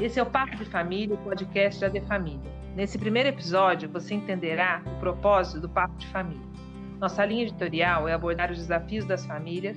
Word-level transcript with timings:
Esse 0.00 0.18
é 0.18 0.22
o 0.22 0.26
Papo 0.26 0.56
de 0.56 0.64
Família, 0.64 1.14
o 1.14 1.18
podcast 1.18 1.80
da 1.80 1.88
De 1.88 2.00
Família. 2.00 2.50
Nesse 2.74 2.98
primeiro 2.98 3.28
episódio, 3.28 3.88
você 3.88 4.14
entenderá 4.14 4.82
o 4.86 4.98
propósito 4.98 5.60
do 5.60 5.68
Papo 5.68 5.96
de 5.96 6.06
Família. 6.08 6.46
Nossa 6.98 7.24
linha 7.24 7.42
editorial 7.42 8.08
é 8.08 8.12
abordar 8.12 8.50
os 8.50 8.58
desafios 8.58 9.04
das 9.04 9.24
famílias 9.26 9.76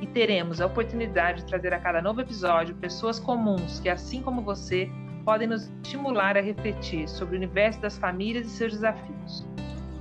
e 0.00 0.06
teremos 0.06 0.60
a 0.60 0.66
oportunidade 0.66 1.42
de 1.42 1.46
trazer 1.46 1.72
a 1.72 1.80
cada 1.80 2.02
novo 2.02 2.20
episódio 2.20 2.74
pessoas 2.76 3.18
comuns 3.18 3.80
que, 3.80 3.88
assim 3.88 4.22
como 4.22 4.42
você, 4.42 4.88
podem 5.24 5.48
nos 5.48 5.70
estimular 5.82 6.36
a 6.36 6.40
refletir 6.40 7.08
sobre 7.08 7.34
o 7.34 7.38
universo 7.38 7.80
das 7.80 7.96
famílias 7.98 8.46
e 8.46 8.50
seus 8.50 8.72
desafios. 8.72 9.53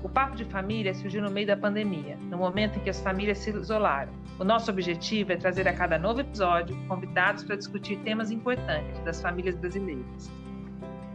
O 0.03 0.09
Papo 0.09 0.35
de 0.35 0.43
Família 0.43 0.93
surgiu 0.93 1.21
no 1.21 1.31
meio 1.31 1.47
da 1.47 1.55
pandemia, 1.55 2.17
no 2.29 2.37
momento 2.37 2.77
em 2.77 2.81
que 2.81 2.89
as 2.89 2.99
famílias 2.99 3.37
se 3.37 3.51
isolaram. 3.51 4.11
O 4.37 4.43
nosso 4.43 4.69
objetivo 4.69 5.31
é 5.31 5.37
trazer 5.37 5.65
a 5.65 5.73
cada 5.73 5.97
novo 5.97 6.19
episódio 6.19 6.75
convidados 6.89 7.45
para 7.45 7.55
discutir 7.55 7.97
temas 7.99 8.29
importantes 8.29 8.99
das 9.05 9.21
famílias 9.21 9.55
brasileiras. 9.55 10.29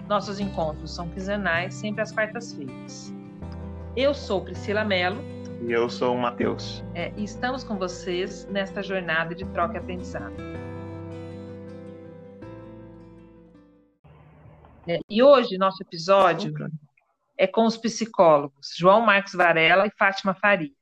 Nossos 0.08 0.40
encontros 0.40 0.94
são 0.94 1.06
quinzenais, 1.10 1.74
sempre 1.74 2.00
às 2.00 2.10
quartas-feiras. 2.10 3.12
Eu 3.94 4.14
sou 4.14 4.40
Priscila 4.40 4.84
Mello. 4.84 5.22
E 5.60 5.70
eu 5.70 5.90
sou 5.90 6.14
o 6.14 6.18
Matheus. 6.18 6.82
É, 6.94 7.12
e 7.14 7.24
estamos 7.24 7.62
com 7.62 7.76
vocês 7.76 8.48
nesta 8.50 8.82
jornada 8.82 9.34
de 9.34 9.44
troca 9.46 9.74
e 9.74 9.76
aprendizado. 9.76 10.32
É, 14.86 14.98
e 15.10 15.22
hoje, 15.22 15.58
nosso 15.58 15.82
episódio 15.82 16.54
é 17.38 17.46
com 17.46 17.64
os 17.64 17.76
psicólogos 17.76 18.74
João 18.76 19.00
Marcos 19.00 19.32
Varela 19.32 19.86
e 19.86 19.92
Fátima 19.96 20.34
Faria. 20.34 20.72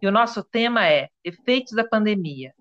E 0.00 0.08
o 0.08 0.10
nosso 0.10 0.42
tema 0.42 0.88
é 0.88 1.08
efeitos 1.22 1.74
da 1.74 1.84
pandemia. 1.84 2.54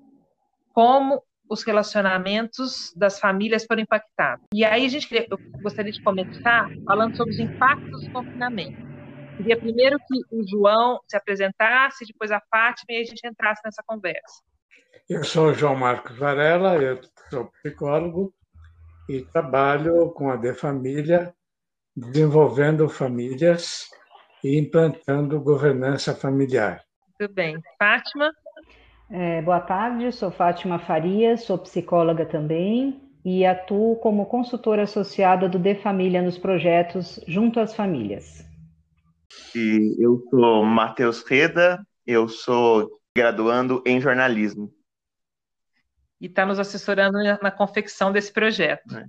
Como 0.73 1.23
os 1.49 1.63
relacionamentos 1.63 2.93
das 2.95 3.20
famílias 3.20 3.65
foram 3.65 3.81
impactados. 3.81 4.45
E 4.53 4.63
aí 4.63 4.85
a 4.85 4.89
gente 4.89 5.07
queria, 5.07 5.25
eu 5.31 5.39
gostaria 5.63 5.91
de 5.91 6.03
começar 6.03 6.70
falando 6.85 7.15
sobre 7.15 7.34
os 7.34 7.40
impactos 7.40 8.05
do 8.05 8.12
confinamento. 8.12 8.77
Queria 9.37 9.57
primeiro 9.57 9.98
que 9.99 10.35
o 10.35 10.48
João 10.48 10.99
se 11.07 11.15
apresentasse, 11.15 12.05
depois 12.05 12.29
a 12.29 12.41
Fátima, 12.51 12.87
e 12.90 13.01
a 13.01 13.05
gente 13.05 13.26
entrasse 13.26 13.62
nessa 13.65 13.82
conversa. 13.87 14.43
Eu 15.10 15.23
sou 15.23 15.48
o 15.48 15.54
João 15.54 15.76
Marcos 15.76 16.17
Varela, 16.17 16.76
eu 16.76 16.99
sou 17.32 17.45
psicólogo 17.45 18.32
e 19.07 19.21
trabalho 19.21 20.12
com 20.12 20.29
a 20.29 20.35
De 20.35 20.54
Família 20.54 21.34
desenvolvendo 21.99 22.87
famílias 22.87 23.89
e 24.43 24.57
implantando 24.57 25.39
governança 25.41 26.15
familiar. 26.15 26.81
Tudo 27.17 27.33
bem. 27.33 27.61
Fátima? 27.77 28.31
É, 29.11 29.41
boa 29.41 29.59
tarde, 29.59 30.11
sou 30.11 30.31
Fátima 30.31 30.79
Faria, 30.79 31.35
sou 31.35 31.57
psicóloga 31.57 32.25
também 32.25 33.01
e 33.25 33.45
atuo 33.45 33.97
como 33.97 34.25
consultora 34.27 34.83
associada 34.83 35.49
do 35.49 35.59
De 35.59 35.75
Família 35.75 36.21
nos 36.21 36.37
projetos 36.37 37.20
Junto 37.27 37.59
às 37.59 37.75
Famílias. 37.75 38.45
E 39.55 39.95
eu 39.99 40.23
sou 40.29 40.63
Matheus 40.63 41.23
Reda, 41.23 41.85
eu 42.05 42.27
sou 42.27 42.89
graduando 43.15 43.83
em 43.85 43.99
jornalismo. 43.99 44.71
E 46.21 46.27
está 46.27 46.45
nos 46.45 46.59
assessorando 46.59 47.17
na 47.41 47.51
confecção 47.51 48.11
desse 48.11 48.31
projeto. 48.31 48.95
É. 48.95 49.05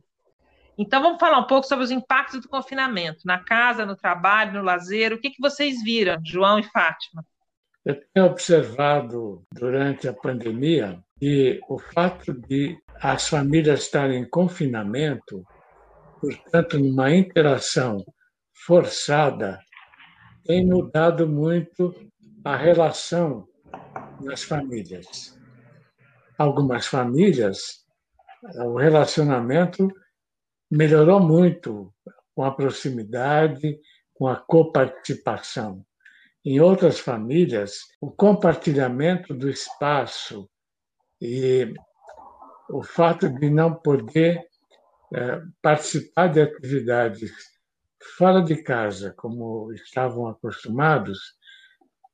Então, 0.81 1.03
vamos 1.03 1.21
falar 1.21 1.39
um 1.39 1.47
pouco 1.47 1.67
sobre 1.67 1.85
os 1.85 1.91
impactos 1.91 2.41
do 2.41 2.49
confinamento, 2.49 3.21
na 3.27 3.39
casa, 3.45 3.85
no 3.85 3.95
trabalho, 3.95 4.55
no 4.55 4.63
lazer. 4.63 5.13
O 5.13 5.21
que, 5.21 5.29
que 5.29 5.39
vocês 5.39 5.83
viram, 5.83 6.19
João 6.25 6.59
e 6.59 6.63
Fátima? 6.63 7.23
Eu 7.85 8.01
tenho 8.15 8.25
observado 8.25 9.45
durante 9.53 10.09
a 10.09 10.15
pandemia 10.15 10.99
que 11.19 11.61
o 11.69 11.79
fato 11.79 12.33
de 12.33 12.79
as 12.99 13.29
famílias 13.29 13.81
estarem 13.81 14.23
em 14.23 14.31
confinamento, 14.31 15.45
portanto, 16.19 16.79
numa 16.79 17.15
interação 17.15 18.03
forçada, 18.65 19.61
tem 20.47 20.65
mudado 20.65 21.29
muito 21.29 21.95
a 22.43 22.57
relação 22.57 23.47
nas 24.19 24.43
famílias. 24.43 25.39
Algumas 26.39 26.87
famílias, 26.87 27.85
o 28.65 28.79
relacionamento 28.79 29.93
melhorou 30.71 31.21
muito 31.21 31.93
com 32.35 32.45
a 32.45 32.51
proximidade, 32.51 33.79
com 34.15 34.29
a 34.29 34.37
coparticipação. 34.37 35.85
Em 36.45 36.61
outras 36.61 36.99
famílias, 36.99 37.81
o 38.01 38.11
compartilhamento 38.11 39.35
do 39.35 39.49
espaço 39.51 40.49
e 41.21 41.75
o 42.71 42.83
fato 42.83 43.29
de 43.29 43.51
não 43.51 43.75
poder 43.75 44.43
é, 45.13 45.43
participar 45.61 46.29
de 46.29 46.41
atividades 46.41 47.33
fora 48.17 48.41
de 48.41 48.63
casa, 48.63 49.13
como 49.17 49.73
estavam 49.73 50.29
acostumados, 50.29 51.19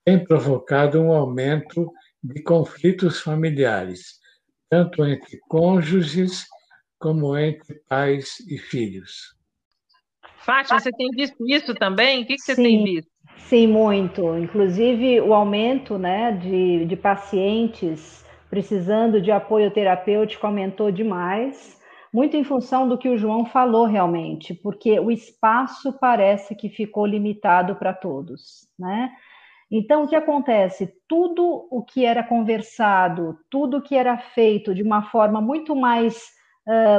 tem 0.05 0.23
provocado 0.25 1.01
um 1.01 1.13
aumento 1.13 1.93
de 2.23 2.43
conflitos 2.43 3.21
familiares, 3.21 4.19
tanto 4.69 5.05
entre 5.05 5.39
cônjuges 5.49 6.47
como 6.99 7.37
entre 7.37 7.75
pais 7.89 8.41
e 8.49 8.59
filhos. 8.59 9.37
Fátima, 10.39 10.79
você 10.79 10.91
tem 10.93 11.11
visto 11.11 11.37
isso 11.49 11.75
também? 11.75 12.23
O 12.23 12.27
que, 12.27 12.35
que 12.35 12.43
você 12.43 12.55
Sim. 12.55 12.63
tem 12.63 12.85
visto? 12.85 13.11
Sim, 13.37 13.67
muito. 13.69 14.37
Inclusive, 14.39 15.21
o 15.21 15.35
aumento 15.35 15.99
né, 15.99 16.33
de, 16.33 16.85
de 16.87 16.97
pacientes 16.97 18.25
precisando 18.49 19.21
de 19.21 19.31
apoio 19.31 19.71
terapêutico 19.71 20.47
aumentou 20.47 20.91
demais, 20.91 21.81
muito 22.13 22.37
em 22.37 22.45
função 22.45 22.89
do 22.89 22.97
que 22.97 23.09
o 23.09 23.19
João 23.19 23.45
falou 23.45 23.87
realmente, 23.87 24.55
porque 24.55 24.99
o 24.99 25.11
espaço 25.11 25.93
parece 25.99 26.55
que 26.55 26.69
ficou 26.69 27.05
limitado 27.05 27.77
para 27.77 27.93
todos, 27.93 28.69
né? 28.79 29.11
Então, 29.71 30.05
o 30.05 30.09
que 30.09 30.15
acontece? 30.15 30.95
Tudo 31.09 31.67
o 31.71 31.83
que 31.83 32.05
era 32.05 32.23
conversado, 32.23 33.37
tudo 33.51 33.79
o 33.79 33.83
que 33.83 33.97
era 33.97 34.17
feito 34.17 34.73
de 34.73 34.83
uma 34.83 35.03
forma 35.11 35.41
muito 35.41 35.75
mais 35.75 36.36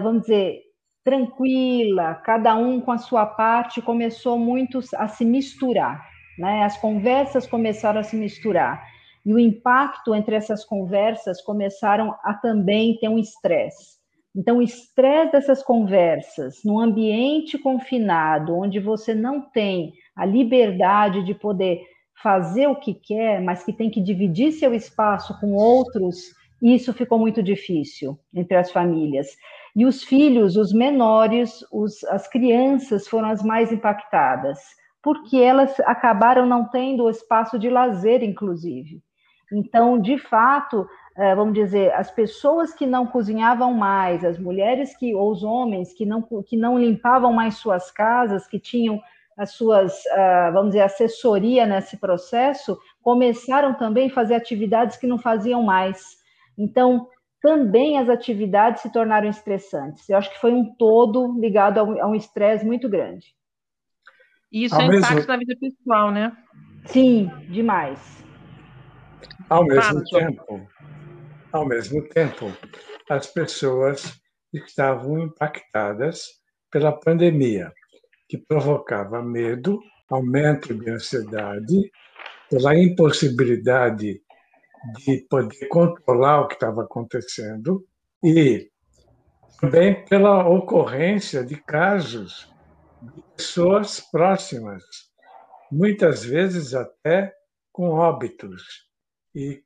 vamos 0.02 0.22
dizer, 0.24 0.62
tranquila, 1.04 2.16
cada 2.16 2.56
um 2.56 2.82
com 2.82 2.92
a 2.92 2.98
sua 2.98 3.26
parte, 3.26 3.82
começou 3.82 4.38
muito 4.38 4.80
a 4.96 5.08
se 5.08 5.24
misturar, 5.26 6.06
né? 6.38 6.64
As 6.64 6.78
conversas 6.78 7.48
começaram 7.48 8.00
a 8.00 8.04
se 8.04 8.16
misturar. 8.16 8.84
E 9.26 9.34
o 9.34 9.40
impacto 9.40 10.16
entre 10.16 10.36
essas 10.36 10.64
conversas 10.64 11.42
começaram 11.42 12.16
a 12.24 12.34
também 12.34 12.98
ter 12.98 13.10
um 13.10 13.18
estresse. 13.18 13.98
Então, 14.36 14.58
o 14.58 14.62
estresse 14.62 15.32
dessas 15.32 15.64
conversas, 15.64 16.62
num 16.64 16.80
ambiente 16.80 17.58
confinado, 17.58 18.56
onde 18.56 18.80
você 18.80 19.16
não 19.16 19.42
tem 19.42 19.94
a 20.16 20.26
liberdade 20.26 21.24
de 21.24 21.34
poder 21.34 21.82
fazer 22.22 22.68
o 22.68 22.76
que 22.76 22.94
quer, 22.94 23.42
mas 23.42 23.64
que 23.64 23.74
tem 23.74 23.90
que 23.90 24.02
dividir 24.02 24.52
seu 24.52 24.74
espaço 24.74 25.40
com 25.40 25.54
outros, 25.54 26.18
isso 26.62 26.94
ficou 26.94 27.20
muito 27.20 27.44
difícil 27.44 28.18
entre 28.34 28.58
as 28.58 28.72
famílias. 28.72 29.28
E 29.76 29.86
os 29.86 30.04
filhos, 30.04 30.56
os 30.56 30.74
menores, 30.74 31.64
os, 31.72 32.04
as 32.06 32.28
crianças 32.28 33.08
foram 33.08 33.30
as 33.30 33.44
mais 33.44 33.72
impactadas, 33.72 34.60
porque 35.04 35.38
elas 35.38 35.80
acabaram 35.82 36.46
não 36.46 36.68
tendo 36.70 37.04
o 37.04 37.10
espaço 37.10 37.60
de 37.60 37.70
lazer, 37.70 38.24
inclusive. 38.24 39.02
Então, 39.52 40.00
de 40.00 40.18
fato, 40.18 40.88
eh, 41.16 41.36
vamos 41.36 41.54
dizer, 41.54 41.94
as 41.94 42.12
pessoas 42.12 42.74
que 42.74 42.86
não 42.86 43.06
cozinhavam 43.06 43.74
mais, 43.74 44.26
as 44.26 44.38
mulheres 44.38 44.98
que 44.98 45.16
ou 45.16 45.32
os 45.32 45.42
homens 45.44 45.94
que 45.94 46.06
não 46.06 46.22
que 46.46 46.58
não 46.58 46.78
limpavam 46.78 47.32
mais 47.32 47.56
suas 47.56 47.90
casas, 47.92 48.46
que 48.46 48.60
tinham 48.60 49.02
as 49.38 49.52
suas, 49.52 50.06
ah, 50.08 50.50
vamos 50.52 50.72
dizer, 50.72 50.82
assessoria 50.82 51.66
nesse 51.66 51.98
processo, 51.98 52.78
começaram 53.02 53.76
também 53.76 54.08
a 54.08 54.14
fazer 54.14 54.34
atividades 54.34 54.98
que 54.98 55.06
não 55.06 55.20
faziam 55.20 55.62
mais. 55.62 56.17
Então, 56.58 57.08
também 57.42 58.00
as 58.00 58.10
atividades 58.10 58.82
se 58.82 58.92
tornaram 58.92 59.30
estressantes. 59.30 60.10
Eu 60.10 60.18
acho 60.18 60.32
que 60.32 60.40
foi 60.40 60.52
um 60.52 60.74
todo 60.76 61.40
ligado 61.40 61.80
a 61.80 62.08
um 62.08 62.16
estresse 62.16 62.66
muito 62.66 62.90
grande. 62.90 63.36
E 64.52 64.66
isso 64.66 64.76
ao 64.76 64.82
é 64.82 64.88
mesmo... 64.88 65.06
impacto 65.06 65.28
na 65.28 65.38
vida 65.38 65.56
pessoal, 65.60 66.12
né? 66.12 66.36
Sim, 66.86 67.30
demais. 67.50 68.26
Ao 69.50 69.64
mesmo 69.64 70.04
tempo, 70.04 70.68
ao 71.52 71.66
mesmo 71.66 72.08
tempo, 72.10 72.52
as 73.10 73.28
pessoas 73.28 74.20
estavam 74.54 75.20
impactadas 75.20 76.26
pela 76.72 76.92
pandemia, 76.92 77.72
que 78.28 78.38
provocava 78.38 79.22
medo, 79.22 79.82
aumento 80.10 80.74
de 80.74 80.90
ansiedade, 80.90 81.92
pela 82.50 82.78
impossibilidade 82.78 84.22
de 84.96 85.26
poder 85.30 85.68
controlar 85.68 86.42
o 86.42 86.48
que 86.48 86.56
estava 86.56 86.84
acontecendo 86.84 87.86
e 88.24 88.70
também 89.60 90.06
pela 90.06 90.48
ocorrência 90.48 91.44
de 91.44 91.56
casos 91.56 92.54
de 93.02 93.22
pessoas 93.36 94.00
próximas, 94.00 94.84
muitas 95.72 96.24
vezes 96.24 96.74
até 96.74 97.34
com 97.72 97.90
óbitos, 97.90 98.88
e 99.36 99.64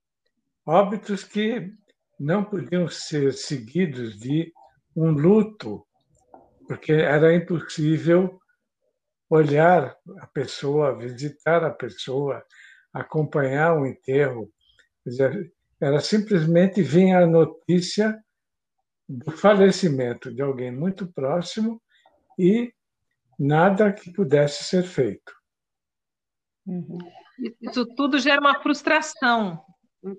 óbitos 0.65 1.23
que 1.23 1.71
não 2.19 2.43
podiam 2.43 2.87
ser 2.87 3.33
seguidos 3.33 4.19
de 4.19 4.51
um 4.95 5.11
luto 5.11 5.85
porque 6.71 6.93
era 6.93 7.35
impossível 7.35 8.39
olhar 9.29 9.93
a 10.19 10.27
pessoa, 10.27 10.97
visitar 10.97 11.65
a 11.65 11.69
pessoa, 11.69 12.41
acompanhar 12.93 13.77
o 13.77 13.85
enterro. 13.85 14.49
Era 15.79 15.99
simplesmente 15.99 16.81
vinha 16.81 17.19
a 17.19 17.27
notícia 17.27 18.17
do 19.07 19.31
falecimento 19.31 20.33
de 20.33 20.41
alguém 20.41 20.71
muito 20.71 21.11
próximo 21.11 21.81
e 22.37 22.73
nada 23.37 23.91
que 23.91 24.11
pudesse 24.11 24.63
ser 24.63 24.83
feito. 24.83 25.33
Uhum. 26.65 26.99
Isso 27.59 27.85
tudo 27.95 28.19
gera 28.19 28.39
uma 28.39 28.61
frustração, 28.61 29.63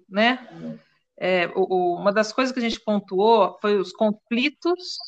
né? 0.08 0.78
É, 1.16 1.46
o, 1.54 1.96
uma 1.96 2.12
das 2.12 2.32
coisas 2.32 2.52
que 2.52 2.58
a 2.58 2.62
gente 2.62 2.80
pontuou 2.80 3.56
foi 3.60 3.78
os 3.78 3.92
conflitos 3.92 4.98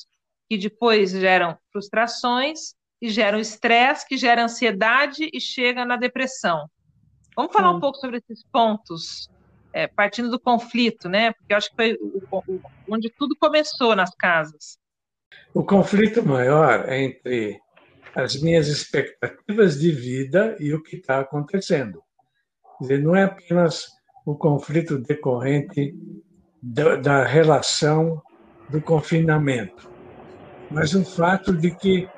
que 0.48 0.56
depois 0.56 1.10
geram 1.10 1.58
frustrações 1.72 2.74
e 3.02 3.08
geram 3.08 3.38
estresse, 3.38 4.06
que 4.06 4.16
gera 4.16 4.44
ansiedade 4.44 5.28
e 5.32 5.40
chega 5.40 5.84
na 5.84 5.96
depressão. 5.96 6.70
Vamos 7.36 7.52
falar 7.52 7.70
Sim. 7.70 7.76
um 7.76 7.80
pouco 7.80 7.98
sobre 7.98 8.18
esses 8.18 8.44
pontos, 8.44 9.28
é, 9.74 9.88
partindo 9.88 10.30
do 10.30 10.38
conflito, 10.38 11.08
né? 11.08 11.32
Porque 11.32 11.52
eu 11.52 11.56
acho 11.56 11.68
que 11.70 11.76
foi 11.76 11.98
onde 12.88 13.10
tudo 13.10 13.34
começou 13.36 13.96
nas 13.96 14.14
casas. 14.14 14.78
O 15.52 15.64
conflito 15.64 16.24
maior 16.24 16.88
é 16.88 17.02
entre 17.02 17.60
as 18.14 18.40
minhas 18.40 18.68
expectativas 18.68 19.80
de 19.80 19.90
vida 19.90 20.56
e 20.60 20.72
o 20.72 20.80
que 20.80 20.96
está 20.96 21.18
acontecendo. 21.18 22.00
Quer 22.78 22.84
dizer, 22.84 23.02
não 23.02 23.16
é 23.16 23.24
apenas 23.24 23.88
o 24.24 24.36
conflito 24.36 24.98
decorrente 24.98 25.92
da, 26.62 26.94
da 26.94 27.24
relação 27.24 28.22
do 28.70 28.80
confinamento, 28.80 29.90
mas 30.70 30.94
o 30.94 31.04
fato 31.04 31.52
de 31.52 31.74
que 31.74 32.08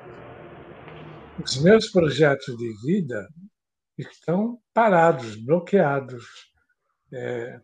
os 1.43 1.61
meus 1.61 1.89
projetos 1.89 2.55
de 2.55 2.73
vida 2.85 3.27
estão 3.97 4.59
parados, 4.73 5.35
bloqueados. 5.43 6.23
É, 7.13 7.59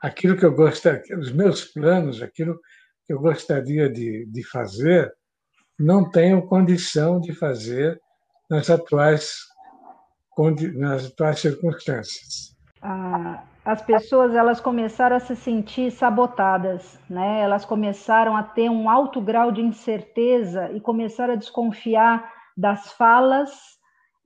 aquilo 0.00 0.36
que 0.36 0.44
eu 0.44 0.54
gostaria, 0.54 1.18
os 1.18 1.32
meus 1.32 1.64
planos, 1.64 2.22
aquilo 2.22 2.58
que 3.06 3.12
eu 3.12 3.20
gostaria 3.20 3.88
de, 3.90 4.26
de 4.26 4.48
fazer, 4.48 5.12
não 5.78 6.10
tenho 6.10 6.46
condição 6.46 7.20
de 7.20 7.32
fazer 7.32 8.00
nas 8.50 8.70
atuais, 8.70 9.34
nas 10.76 11.06
atuais 11.06 11.38
circunstâncias. 11.40 12.56
Ah, 12.80 13.44
as 13.64 13.82
pessoas 13.82 14.34
elas 14.34 14.60
começaram 14.60 15.16
a 15.16 15.20
se 15.20 15.36
sentir 15.36 15.90
sabotadas, 15.90 16.98
né? 17.08 17.40
Elas 17.42 17.64
começaram 17.64 18.36
a 18.36 18.42
ter 18.42 18.70
um 18.70 18.88
alto 18.88 19.20
grau 19.20 19.52
de 19.52 19.60
incerteza 19.60 20.70
e 20.72 20.80
começaram 20.80 21.34
a 21.34 21.36
desconfiar 21.36 22.32
das 22.56 22.92
falas 22.92 23.50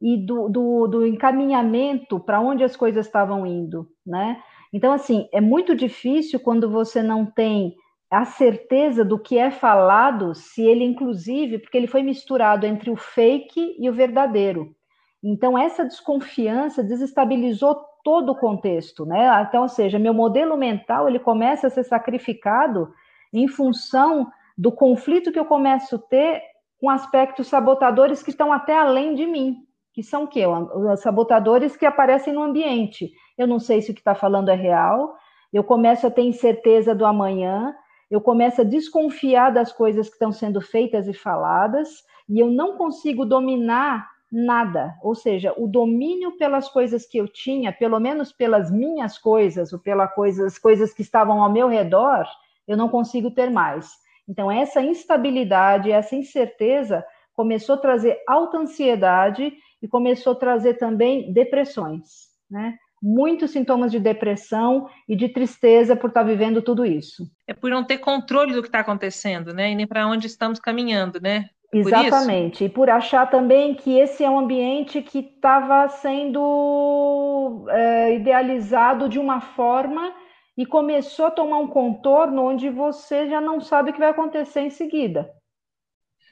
e 0.00 0.24
do, 0.24 0.48
do, 0.48 0.86
do 0.86 1.06
encaminhamento 1.06 2.20
para 2.20 2.40
onde 2.40 2.62
as 2.64 2.76
coisas 2.76 3.06
estavam 3.06 3.46
indo, 3.46 3.88
né? 4.06 4.40
Então, 4.72 4.92
assim, 4.92 5.28
é 5.32 5.40
muito 5.40 5.74
difícil 5.74 6.40
quando 6.40 6.70
você 6.70 7.02
não 7.02 7.26
tem 7.26 7.74
a 8.10 8.24
certeza 8.24 9.04
do 9.04 9.18
que 9.18 9.38
é 9.38 9.50
falado, 9.50 10.34
se 10.34 10.62
ele, 10.62 10.84
inclusive, 10.84 11.58
porque 11.58 11.76
ele 11.76 11.86
foi 11.86 12.02
misturado 12.02 12.66
entre 12.66 12.90
o 12.90 12.96
fake 12.96 13.76
e 13.78 13.88
o 13.88 13.92
verdadeiro. 13.92 14.74
Então, 15.22 15.56
essa 15.56 15.84
desconfiança 15.84 16.82
desestabilizou 16.82 17.74
todo 18.02 18.32
o 18.32 18.36
contexto, 18.38 19.06
né? 19.06 19.42
Então, 19.48 19.62
ou 19.62 19.68
seja, 19.68 19.98
meu 19.98 20.12
modelo 20.12 20.56
mental 20.56 21.08
ele 21.08 21.18
começa 21.18 21.68
a 21.68 21.70
ser 21.70 21.84
sacrificado 21.84 22.92
em 23.32 23.46
função 23.46 24.30
do 24.58 24.72
conflito 24.72 25.32
que 25.32 25.38
eu 25.38 25.44
começo 25.44 25.96
a 25.96 25.98
ter 25.98 26.42
com 26.80 26.90
aspectos 26.90 27.46
sabotadores 27.46 28.22
que 28.22 28.30
estão 28.30 28.52
até 28.52 28.76
além 28.76 29.14
de 29.14 29.24
mim, 29.24 29.58
que 29.94 30.02
são 30.02 30.24
o 30.24 30.28
quê? 30.28 30.44
Os 30.46 31.00
sabotadores 31.00 31.76
que 31.76 31.86
aparecem 31.86 32.32
no 32.32 32.42
ambiente. 32.42 33.10
Eu 33.36 33.46
não 33.46 33.58
sei 33.58 33.80
se 33.82 33.90
o 33.90 33.94
que 33.94 34.00
está 34.00 34.14
falando 34.14 34.50
é 34.50 34.54
real, 34.54 35.16
eu 35.52 35.62
começo 35.62 36.06
a 36.06 36.10
ter 36.10 36.22
incerteza 36.22 36.94
do 36.94 37.04
amanhã, 37.04 37.74
eu 38.10 38.20
começo 38.20 38.60
a 38.60 38.64
desconfiar 38.64 39.50
das 39.50 39.72
coisas 39.72 40.08
que 40.08 40.14
estão 40.14 40.32
sendo 40.32 40.60
feitas 40.60 41.08
e 41.08 41.14
faladas, 41.14 41.88
e 42.28 42.38
eu 42.38 42.50
não 42.50 42.76
consigo 42.76 43.24
dominar 43.24 44.10
nada. 44.30 44.94
Ou 45.02 45.14
seja, 45.14 45.54
o 45.56 45.66
domínio 45.66 46.36
pelas 46.38 46.68
coisas 46.68 47.06
que 47.06 47.18
eu 47.18 47.28
tinha, 47.28 47.72
pelo 47.72 48.00
menos 48.00 48.32
pelas 48.32 48.70
minhas 48.70 49.18
coisas, 49.18 49.72
ou 49.72 49.78
pelas 49.78 50.12
coisas, 50.14 50.58
coisas 50.58 50.94
que 50.94 51.02
estavam 51.02 51.42
ao 51.42 51.52
meu 51.52 51.68
redor, 51.68 52.26
eu 52.66 52.76
não 52.76 52.88
consigo 52.88 53.30
ter 53.30 53.50
mais. 53.50 53.90
Então, 54.26 54.50
essa 54.50 54.80
instabilidade, 54.80 55.90
essa 55.90 56.16
incerteza 56.16 57.04
começou 57.34 57.74
a 57.74 57.78
trazer 57.78 58.22
alta 58.26 58.58
ansiedade 58.58 59.52
e 59.82 59.88
começou 59.88 60.32
a 60.32 60.36
trazer 60.36 60.74
também 60.74 61.32
depressões, 61.32 62.28
né? 62.50 62.76
Muitos 63.02 63.50
sintomas 63.50 63.90
de 63.90 63.98
depressão 63.98 64.88
e 65.08 65.16
de 65.16 65.28
tristeza 65.28 65.96
por 65.96 66.08
estar 66.08 66.22
vivendo 66.22 66.62
tudo 66.62 66.86
isso. 66.86 67.24
É 67.48 67.52
por 67.52 67.70
não 67.70 67.82
ter 67.82 67.98
controle 67.98 68.54
do 68.54 68.62
que 68.62 68.68
está 68.68 68.78
acontecendo, 68.78 69.52
né? 69.52 69.72
E 69.72 69.74
nem 69.74 69.86
para 69.86 70.06
onde 70.06 70.28
estamos 70.28 70.60
caminhando, 70.60 71.20
né? 71.20 71.48
Exatamente. 71.74 72.64
e 72.64 72.68
por 72.68 72.90
achar 72.90 73.30
também 73.30 73.74
que 73.74 73.98
esse 73.98 74.22
é 74.22 74.28
um 74.28 74.38
ambiente 74.38 75.00
que 75.00 75.20
estava 75.20 75.88
sendo 75.88 77.64
é, 77.70 78.14
idealizado 78.14 79.08
de 79.08 79.18
uma 79.18 79.40
forma 79.40 80.12
e 80.54 80.66
começou 80.66 81.26
a 81.26 81.30
tomar 81.30 81.58
um 81.58 81.66
contorno 81.66 82.42
onde 82.42 82.68
você 82.68 83.26
já 83.26 83.40
não 83.40 83.58
sabe 83.58 83.88
o 83.88 83.92
que 83.94 83.98
vai 83.98 84.10
acontecer 84.10 84.60
em 84.60 84.70
seguida. 84.70 85.30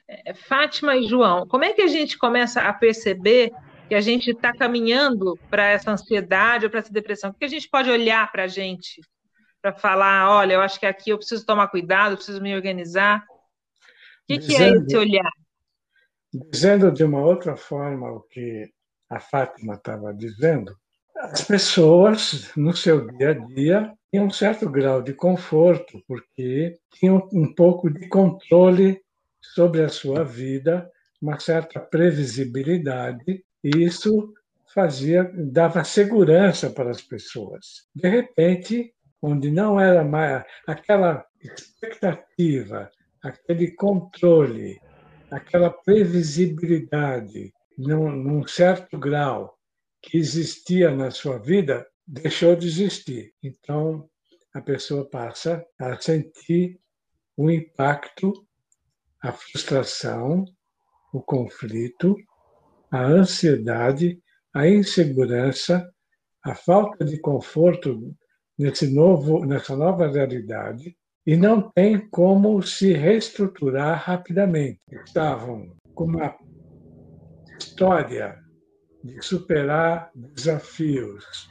É, 0.07 0.33
Fátima 0.35 0.95
e 0.95 1.07
João, 1.07 1.47
como 1.47 1.63
é 1.63 1.73
que 1.73 1.81
a 1.81 1.87
gente 1.87 2.19
começa 2.19 2.61
a 2.61 2.71
perceber 2.71 3.51
que 3.91 3.95
a 3.95 3.99
gente 3.99 4.31
está 4.31 4.53
caminhando 4.53 5.37
para 5.49 5.67
essa 5.67 5.91
ansiedade 5.91 6.63
ou 6.63 6.71
para 6.71 6.79
essa 6.79 6.93
depressão? 6.93 7.29
O 7.29 7.33
que 7.33 7.43
a 7.43 7.49
gente 7.49 7.67
pode 7.67 7.89
olhar 7.89 8.31
para 8.31 8.45
a 8.45 8.47
gente 8.47 9.01
para 9.61 9.73
falar, 9.73 10.31
olha, 10.31 10.53
eu 10.53 10.61
acho 10.61 10.79
que 10.79 10.85
aqui 10.85 11.09
eu 11.09 11.17
preciso 11.17 11.45
tomar 11.45 11.67
cuidado, 11.67 12.13
eu 12.13 12.15
preciso 12.15 12.41
me 12.41 12.55
organizar? 12.55 13.21
O 13.27 14.27
que, 14.29 14.37
dizendo, 14.37 14.57
que 14.57 14.63
é 14.63 14.85
esse 14.85 14.97
olhar? 14.97 15.31
Dizendo 16.33 16.89
de 16.89 17.03
uma 17.03 17.19
outra 17.19 17.57
forma 17.57 18.09
o 18.09 18.21
que 18.21 18.71
a 19.09 19.19
Fátima 19.19 19.73
estava 19.73 20.13
dizendo, 20.13 20.73
as 21.17 21.43
pessoas, 21.43 22.49
no 22.55 22.73
seu 22.73 23.05
dia 23.17 23.31
a 23.31 23.33
dia, 23.33 23.93
tinham 24.09 24.27
um 24.27 24.31
certo 24.31 24.69
grau 24.69 25.01
de 25.01 25.13
conforto, 25.13 26.01
porque 26.07 26.79
tinham 26.93 27.27
um 27.33 27.53
pouco 27.53 27.89
de 27.89 28.07
controle 28.07 29.01
sobre 29.41 29.81
a 29.83 29.89
sua 29.89 30.23
vida, 30.23 30.89
uma 31.21 31.37
certa 31.41 31.77
previsibilidade 31.77 33.43
e 33.63 33.83
isso 33.83 34.33
fazia, 34.73 35.29
dava 35.35 35.83
segurança 35.83 36.69
para 36.69 36.89
as 36.89 37.01
pessoas. 37.01 37.87
De 37.93 38.07
repente, 38.07 38.93
onde 39.21 39.51
não 39.51 39.79
era 39.79 40.03
mais 40.03 40.43
aquela 40.67 41.25
expectativa, 41.41 42.89
aquele 43.21 43.71
controle, 43.71 44.79
aquela 45.29 45.69
previsibilidade 45.69 47.53
num, 47.77 48.11
num 48.11 48.47
certo 48.47 48.97
grau 48.97 49.57
que 50.01 50.17
existia 50.17 50.89
na 50.91 51.11
sua 51.11 51.37
vida, 51.37 51.85
deixou 52.07 52.55
de 52.55 52.67
existir. 52.67 53.33
Então, 53.43 54.09
a 54.53 54.61
pessoa 54.61 55.07
passa 55.07 55.65
a 55.79 55.99
sentir 56.01 56.79
o 57.37 57.49
impacto, 57.49 58.33
a 59.21 59.31
frustração, 59.31 60.45
o 61.13 61.21
conflito 61.21 62.17
a 62.91 63.03
ansiedade, 63.03 64.19
a 64.53 64.67
insegurança, 64.67 65.89
a 66.43 66.53
falta 66.53 67.05
de 67.05 67.17
conforto 67.19 68.13
nesse 68.57 68.93
novo, 68.93 69.45
nessa 69.45 69.75
nova 69.75 70.07
realidade 70.07 70.95
e 71.25 71.37
não 71.37 71.61
tem 71.71 71.99
como 72.09 72.61
se 72.61 72.93
reestruturar 72.93 74.03
rapidamente. 74.03 74.81
Estavam 75.05 75.71
com 75.93 76.05
uma 76.05 76.35
história 77.59 78.39
de 79.03 79.21
superar 79.21 80.11
desafios, 80.15 81.49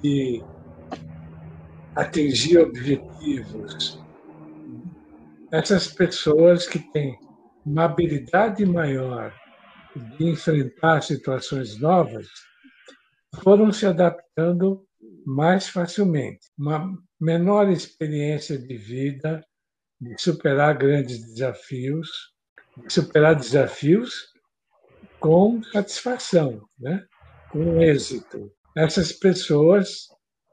de 0.00 0.42
atingir 1.94 2.58
objetivos. 2.58 4.00
Essas 5.50 5.88
pessoas 5.88 6.66
que 6.66 6.78
têm 6.92 7.18
uma 7.64 7.84
habilidade 7.84 8.64
maior 8.64 9.34
de 9.98 10.24
enfrentar 10.24 11.02
situações 11.02 11.78
novas 11.78 12.26
foram 13.42 13.72
se 13.72 13.86
adaptando 13.86 14.86
mais 15.26 15.68
facilmente. 15.68 16.40
Uma 16.56 16.96
menor 17.20 17.70
experiência 17.70 18.58
de 18.58 18.76
vida, 18.76 19.44
de 20.00 20.20
superar 20.20 20.76
grandes 20.76 21.24
desafios, 21.26 22.08
de 22.76 22.92
superar 22.92 23.34
desafios 23.34 24.32
com 25.20 25.62
satisfação, 25.64 26.62
né? 26.78 27.04
com 27.50 27.80
êxito. 27.80 28.50
Essas 28.76 29.12
pessoas, 29.12 30.06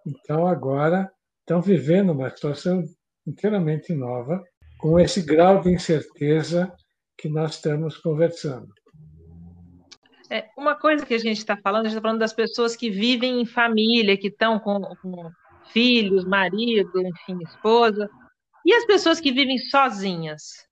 então, 0.06 0.48
agora 0.48 1.12
estão 1.42 1.62
vivendo 1.62 2.12
uma 2.12 2.30
situação 2.30 2.84
inteiramente 3.28 3.94
nova, 3.94 4.44
com 4.80 5.00
esse 5.00 5.22
grau 5.22 5.62
de 5.62 5.72
incerteza 5.72 6.72
que 7.18 7.30
nós 7.30 7.56
estamos 7.56 7.98
conversando. 7.98 8.68
É, 10.30 10.50
uma 10.58 10.76
coisa 10.76 11.06
que 11.06 11.14
a 11.14 11.20
gente 11.20 11.38
está 11.38 11.56
falando, 11.56 11.86
a 11.86 11.90
gente 11.90 11.98
está 11.98 12.02
falando 12.02 12.20
das 12.20 12.34
pessoas 12.34 12.76
que 12.76 12.90
vivem 12.90 13.42
em 13.42 13.46
família, 13.46 14.18
que 14.18 14.28
estão 14.28 14.60
com, 14.60 14.82
com 15.02 15.30
filhos, 15.72 16.26
marido, 16.26 17.02
enfim, 17.02 17.40
esposa, 17.44 18.10
e 18.66 18.74
as 18.74 18.86
pessoas 18.86 19.20
que 19.20 19.32
vivem 19.32 19.58
sozinhas 19.58 20.66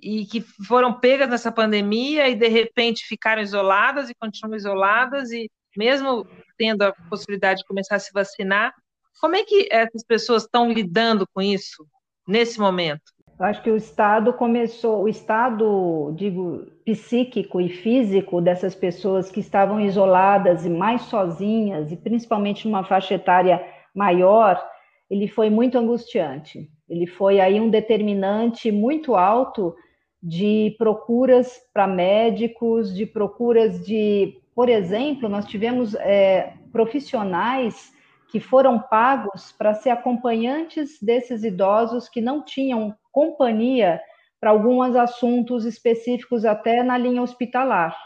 e 0.00 0.26
que 0.26 0.40
foram 0.40 1.00
pegas 1.00 1.28
nessa 1.28 1.50
pandemia 1.50 2.28
e 2.28 2.34
de 2.34 2.48
repente 2.48 3.06
ficaram 3.06 3.42
isoladas 3.42 4.08
e 4.08 4.14
continuam 4.14 4.56
isoladas 4.56 5.32
e 5.32 5.50
mesmo 5.76 6.26
tendo 6.56 6.82
a 6.82 6.92
possibilidade 6.92 7.60
de 7.60 7.66
começar 7.66 7.96
a 7.96 7.98
se 7.98 8.12
vacinar, 8.12 8.74
como 9.20 9.36
é 9.36 9.44
que 9.44 9.68
essas 9.70 10.04
pessoas 10.04 10.44
estão 10.44 10.70
lidando 10.70 11.26
com 11.32 11.42
isso 11.42 11.86
nesse 12.26 12.58
momento? 12.58 13.15
Eu 13.38 13.44
acho 13.44 13.62
que 13.62 13.70
o 13.70 13.76
estado 13.76 14.32
começou, 14.32 15.02
o 15.02 15.08
estado, 15.08 16.12
digo, 16.16 16.66
psíquico 16.86 17.60
e 17.60 17.68
físico 17.68 18.40
dessas 18.40 18.74
pessoas 18.74 19.30
que 19.30 19.40
estavam 19.40 19.78
isoladas 19.78 20.64
e 20.64 20.70
mais 20.70 21.02
sozinhas, 21.02 21.92
e 21.92 21.96
principalmente 21.96 22.66
numa 22.66 22.82
faixa 22.82 23.14
etária 23.14 23.62
maior, 23.94 24.62
ele 25.10 25.28
foi 25.28 25.50
muito 25.50 25.76
angustiante. 25.76 26.70
Ele 26.88 27.06
foi 27.06 27.38
aí 27.38 27.60
um 27.60 27.68
determinante 27.68 28.72
muito 28.72 29.14
alto 29.14 29.74
de 30.22 30.74
procuras 30.78 31.60
para 31.74 31.86
médicos, 31.86 32.94
de 32.94 33.04
procuras 33.04 33.84
de, 33.84 34.40
por 34.54 34.70
exemplo, 34.70 35.28
nós 35.28 35.44
tivemos 35.44 35.94
é, 35.96 36.54
profissionais 36.72 37.92
que 38.28 38.40
foram 38.40 38.78
pagos 38.78 39.52
para 39.52 39.74
ser 39.74 39.90
acompanhantes 39.90 40.98
desses 41.02 41.44
idosos 41.44 42.08
que 42.08 42.20
não 42.20 42.42
tinham 42.42 42.96
companhia 43.16 43.98
para 44.38 44.50
alguns 44.50 44.94
assuntos 44.94 45.64
específicos, 45.64 46.44
até 46.44 46.82
na 46.82 46.98
linha 46.98 47.22
hospitalar. 47.22 47.96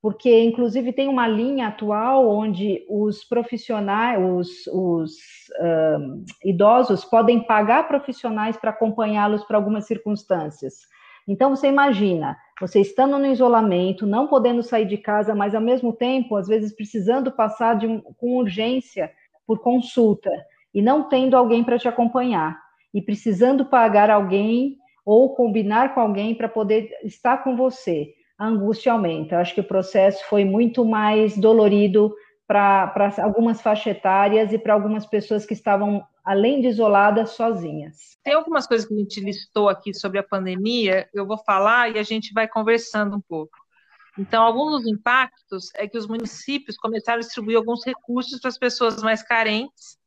Porque, 0.00 0.42
inclusive, 0.42 0.90
tem 0.90 1.06
uma 1.06 1.28
linha 1.28 1.68
atual 1.68 2.26
onde 2.26 2.82
os 2.88 3.22
profissionais, 3.24 4.18
os, 4.18 4.66
os 4.68 5.10
idosos 6.42 7.04
podem 7.04 7.42
pagar 7.42 7.86
profissionais 7.86 8.56
para 8.56 8.70
acompanhá-los 8.70 9.44
para 9.44 9.58
algumas 9.58 9.86
circunstâncias. 9.86 10.76
Então, 11.26 11.54
você 11.54 11.68
imagina, 11.68 12.34
você 12.58 12.80
estando 12.80 13.18
no 13.18 13.26
isolamento, 13.26 14.06
não 14.06 14.28
podendo 14.28 14.62
sair 14.62 14.86
de 14.86 14.96
casa, 14.96 15.34
mas 15.34 15.54
ao 15.54 15.60
mesmo 15.60 15.92
tempo, 15.92 16.36
às 16.36 16.48
vezes 16.48 16.74
precisando 16.74 17.30
passar 17.30 17.76
de 17.76 17.86
com 18.16 18.38
urgência 18.38 19.12
por 19.46 19.58
consulta 19.58 20.30
e 20.72 20.80
não 20.80 21.06
tendo 21.06 21.36
alguém 21.36 21.62
para 21.62 21.78
te 21.78 21.86
acompanhar 21.86 22.58
e 22.92 23.02
precisando 23.02 23.66
pagar 23.66 24.10
alguém 24.10 24.76
ou 25.04 25.34
combinar 25.34 25.94
com 25.94 26.00
alguém 26.00 26.34
para 26.34 26.48
poder 26.48 26.90
estar 27.04 27.38
com 27.38 27.56
você, 27.56 28.14
a 28.38 28.46
angústia 28.46 28.92
aumenta. 28.92 29.34
Eu 29.34 29.38
acho 29.40 29.54
que 29.54 29.60
o 29.60 29.66
processo 29.66 30.22
foi 30.28 30.44
muito 30.44 30.84
mais 30.84 31.36
dolorido 31.36 32.14
para 32.46 33.12
algumas 33.18 33.60
faixas 33.60 33.96
etárias 33.96 34.52
e 34.52 34.58
para 34.58 34.72
algumas 34.72 35.04
pessoas 35.04 35.44
que 35.44 35.52
estavam, 35.52 36.02
além 36.24 36.60
de 36.60 36.68
isoladas, 36.68 37.30
sozinhas. 37.30 38.16
Tem 38.24 38.34
algumas 38.34 38.66
coisas 38.66 38.86
que 38.86 38.94
a 38.94 38.98
gente 38.98 39.20
listou 39.20 39.68
aqui 39.68 39.92
sobre 39.92 40.18
a 40.18 40.22
pandemia, 40.22 41.08
eu 41.12 41.26
vou 41.26 41.36
falar 41.38 41.94
e 41.94 41.98
a 41.98 42.02
gente 42.02 42.32
vai 42.32 42.48
conversando 42.48 43.16
um 43.16 43.20
pouco. 43.20 43.56
Então, 44.18 44.42
alguns 44.42 44.82
dos 44.82 44.90
impactos 44.90 45.70
é 45.74 45.86
que 45.86 45.96
os 45.96 46.06
municípios 46.06 46.76
começaram 46.76 47.18
a 47.18 47.20
distribuir 47.20 47.56
alguns 47.56 47.84
recursos 47.84 48.40
para 48.40 48.48
as 48.48 48.58
pessoas 48.58 49.02
mais 49.02 49.22
carentes, 49.22 49.98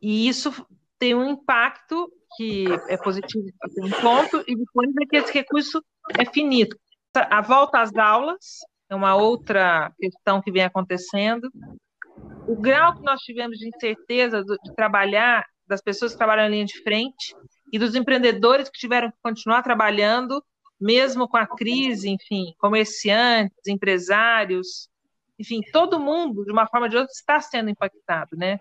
e 0.00 0.28
isso 0.28 0.52
tem 0.98 1.14
um 1.14 1.28
impacto 1.30 2.10
que 2.36 2.66
é 2.88 2.96
positivo 2.96 3.46
até 3.62 3.82
um 3.82 3.90
ponto, 3.90 4.44
e 4.46 4.56
depois 4.56 4.90
é 5.00 5.06
que 5.06 5.16
esse 5.16 5.32
recurso 5.32 5.82
é 6.18 6.24
finito. 6.24 6.76
A 7.14 7.40
volta 7.40 7.80
às 7.80 7.94
aulas 7.96 8.58
é 8.90 8.94
uma 8.94 9.14
outra 9.16 9.92
questão 9.98 10.40
que 10.40 10.52
vem 10.52 10.62
acontecendo. 10.62 11.50
O 12.46 12.56
grau 12.56 12.94
que 12.94 13.02
nós 13.02 13.20
tivemos 13.20 13.58
de 13.58 13.68
incerteza 13.68 14.42
de 14.42 14.74
trabalhar, 14.74 15.44
das 15.66 15.82
pessoas 15.82 16.12
que 16.12 16.18
trabalham 16.18 16.46
em 16.46 16.50
linha 16.50 16.64
de 16.64 16.82
frente, 16.82 17.34
e 17.72 17.78
dos 17.78 17.94
empreendedores 17.94 18.70
que 18.70 18.78
tiveram 18.78 19.10
que 19.10 19.16
continuar 19.22 19.62
trabalhando 19.62 20.42
mesmo 20.80 21.28
com 21.28 21.36
a 21.36 21.46
crise, 21.46 22.08
enfim, 22.08 22.54
comerciantes, 22.58 23.66
empresários, 23.66 24.88
enfim, 25.38 25.60
todo 25.72 26.00
mundo, 26.00 26.44
de 26.44 26.52
uma 26.52 26.66
forma 26.66 26.86
ou 26.86 26.90
de 26.90 26.96
outra, 26.96 27.12
está 27.12 27.40
sendo 27.40 27.70
impactado, 27.70 28.36
né? 28.36 28.60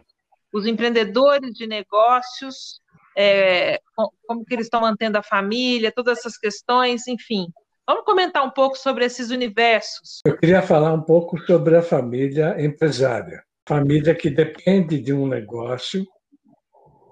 Os 0.54 0.66
empreendedores 0.66 1.52
de 1.54 1.68
negócios, 1.68 2.82
é, 3.18 3.82
como 4.26 4.46
que 4.46 4.54
eles 4.54 4.68
estão 4.68 4.82
mantendo 4.82 5.18
a 5.18 5.24
família, 5.24 5.92
todas 5.92 6.20
essas 6.20 6.38
questões, 6.38 7.08
enfim. 7.08 7.48
Vamos 7.86 8.04
comentar 8.04 8.46
um 8.46 8.50
pouco 8.50 8.78
sobre 8.78 9.06
esses 9.06 9.32
universos. 9.32 10.22
Eu 10.26 10.38
queria 10.38 10.62
falar 10.62 10.94
um 10.94 11.02
pouco 11.02 11.38
sobre 11.40 11.76
a 11.78 11.82
família 11.82 12.56
empresária, 12.60 13.44
família 13.68 14.14
que 14.14 14.30
depende 14.30 15.00
de 15.00 15.14
um 15.14 15.28
negócio 15.28 16.06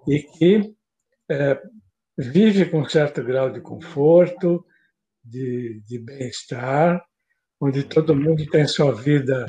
e 0.07 0.21
que 0.21 0.75
é, 1.31 1.61
vive 2.17 2.65
com 2.65 2.87
certo 2.87 3.23
grau 3.23 3.49
de 3.49 3.61
conforto, 3.61 4.65
de, 5.23 5.81
de 5.87 5.97
bem-estar, 5.97 7.03
onde 7.59 7.83
todo 7.83 8.15
mundo 8.15 8.45
tem 8.47 8.67
sua 8.67 8.93
vida 8.93 9.45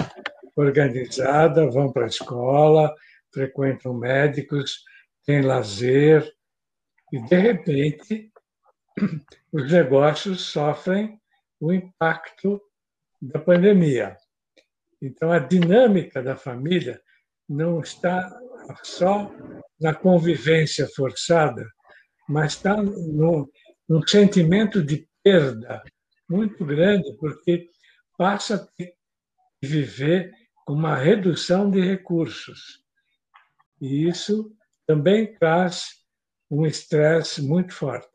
organizada, 0.57 1.71
vão 1.71 1.93
para 1.93 2.05
a 2.05 2.09
escola, 2.09 2.95
frequentam 3.37 3.93
médicos, 3.93 4.83
têm 5.27 5.43
lazer, 5.43 6.27
e 7.13 7.21
de 7.21 7.37
repente 7.37 8.33
os 9.53 9.71
negócios 9.71 10.41
sofrem 10.41 11.21
o 11.61 11.71
impacto 11.71 12.61
da 13.21 13.39
pandemia. 13.39 14.17
Então 15.03 15.31
a 15.31 15.39
dinâmica 15.39 16.23
da 16.23 16.35
família 16.35 16.99
não 17.47 17.81
está 17.81 18.35
só 18.83 19.31
na 19.79 19.95
convivência 19.95 20.89
forçada, 20.89 21.63
mas 22.27 22.55
está 22.55 22.83
no, 22.83 23.51
no 23.87 24.09
sentimento 24.09 24.83
de 24.83 25.07
perda 25.23 25.83
muito 26.29 26.65
grande, 26.65 27.15
porque 27.19 27.69
passa 28.17 28.57
a 28.57 28.85
viver 29.63 30.33
com 30.65 30.73
uma 30.73 30.97
redução 30.97 31.71
de 31.71 31.81
recursos. 31.81 32.86
E 33.81 34.09
isso 34.09 34.53
também 34.87 35.35
traz 35.35 35.91
um 36.51 36.65
estresse 36.65 37.43
muito 37.43 37.75
forte. 37.75 38.09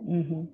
Uhum. 0.00 0.48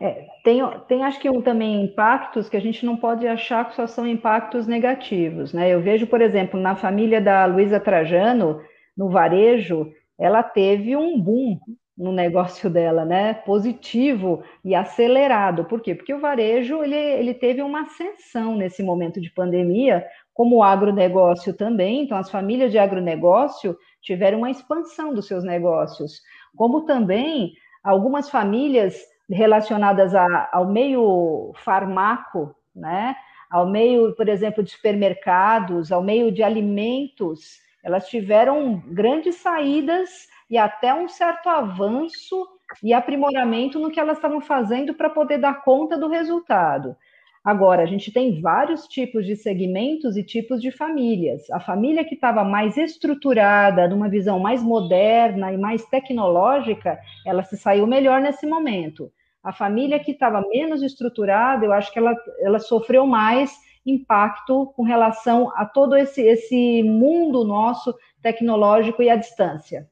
É, 0.00 0.26
tem, 0.42 0.60
tem, 0.88 1.04
acho 1.04 1.20
que 1.20 1.30
um, 1.30 1.40
também 1.40 1.84
impactos 1.84 2.48
que 2.48 2.56
a 2.56 2.60
gente 2.60 2.84
não 2.84 2.96
pode 2.96 3.26
achar 3.26 3.68
que 3.68 3.76
só 3.76 3.86
são 3.86 4.06
impactos 4.06 4.66
negativos. 4.66 5.52
Né? 5.52 5.70
Eu 5.70 5.80
vejo, 5.80 6.06
por 6.06 6.20
exemplo, 6.20 6.58
na 6.58 6.74
família 6.74 7.20
da 7.20 7.44
Luísa 7.46 7.78
Trajano, 7.78 8.60
no 8.96 9.08
varejo, 9.08 9.92
ela 10.18 10.42
teve 10.42 10.96
um 10.96 11.20
boom 11.20 11.58
no 11.96 12.10
negócio 12.10 12.68
dela, 12.68 13.04
né? 13.04 13.34
Positivo 13.34 14.42
e 14.64 14.74
acelerado. 14.74 15.64
Por 15.64 15.80
quê? 15.80 15.94
Porque 15.94 16.12
o 16.12 16.20
varejo 16.20 16.82
ele, 16.82 16.96
ele 16.96 17.32
teve 17.32 17.62
uma 17.62 17.82
ascensão 17.82 18.56
nesse 18.56 18.82
momento 18.82 19.20
de 19.20 19.30
pandemia, 19.30 20.04
como 20.34 20.56
o 20.56 20.62
agronegócio 20.62 21.54
também. 21.54 22.02
Então, 22.02 22.18
as 22.18 22.30
famílias 22.30 22.72
de 22.72 22.78
agronegócio 22.78 23.78
tiveram 24.02 24.38
uma 24.38 24.50
expansão 24.50 25.14
dos 25.14 25.26
seus 25.26 25.44
negócios, 25.44 26.20
como 26.56 26.84
também 26.84 27.52
algumas 27.82 28.28
famílias 28.28 29.00
relacionadas 29.30 30.14
a, 30.14 30.50
ao 30.52 30.66
meio 30.66 31.52
farmaco, 31.56 32.54
né? 32.74 33.16
Ao 33.50 33.66
meio, 33.66 34.14
por 34.16 34.28
exemplo, 34.28 34.62
de 34.62 34.70
supermercados, 34.70 35.92
ao 35.92 36.02
meio 36.02 36.32
de 36.32 36.42
alimentos, 36.42 37.60
elas 37.82 38.08
tiveram 38.08 38.82
grandes 38.88 39.36
saídas 39.36 40.26
e 40.50 40.58
até 40.58 40.92
um 40.92 41.08
certo 41.08 41.48
avanço 41.48 42.48
e 42.82 42.92
aprimoramento 42.92 43.78
no 43.78 43.90
que 43.90 44.00
elas 44.00 44.16
estavam 44.18 44.40
fazendo 44.40 44.94
para 44.94 45.08
poder 45.08 45.38
dar 45.38 45.62
conta 45.62 45.96
do 45.96 46.08
resultado. 46.08 46.96
Agora, 47.44 47.82
a 47.82 47.86
gente 47.86 48.10
tem 48.10 48.40
vários 48.40 48.88
tipos 48.88 49.26
de 49.26 49.36
segmentos 49.36 50.16
e 50.16 50.24
tipos 50.24 50.62
de 50.62 50.70
famílias. 50.70 51.50
A 51.50 51.60
família 51.60 52.02
que 52.02 52.14
estava 52.14 52.42
mais 52.42 52.78
estruturada, 52.78 53.86
numa 53.86 54.08
visão 54.08 54.38
mais 54.38 54.62
moderna 54.62 55.52
e 55.52 55.58
mais 55.58 55.84
tecnológica, 55.84 56.98
ela 57.26 57.42
se 57.42 57.58
saiu 57.58 57.86
melhor 57.86 58.22
nesse 58.22 58.46
momento. 58.46 59.12
A 59.42 59.52
família 59.52 60.00
que 60.00 60.12
estava 60.12 60.40
menos 60.48 60.82
estruturada, 60.82 61.66
eu 61.66 61.72
acho 61.74 61.92
que 61.92 61.98
ela, 61.98 62.16
ela 62.40 62.58
sofreu 62.58 63.06
mais 63.06 63.52
impacto 63.84 64.72
com 64.74 64.82
relação 64.82 65.52
a 65.54 65.66
todo 65.66 65.94
esse, 65.94 66.22
esse 66.22 66.82
mundo 66.82 67.44
nosso 67.44 67.94
tecnológico 68.22 69.02
e 69.02 69.10
à 69.10 69.16
distância 69.16 69.86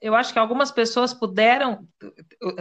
eu 0.00 0.14
acho 0.14 0.32
que 0.32 0.38
algumas 0.38 0.70
pessoas 0.70 1.14
puderam 1.14 1.86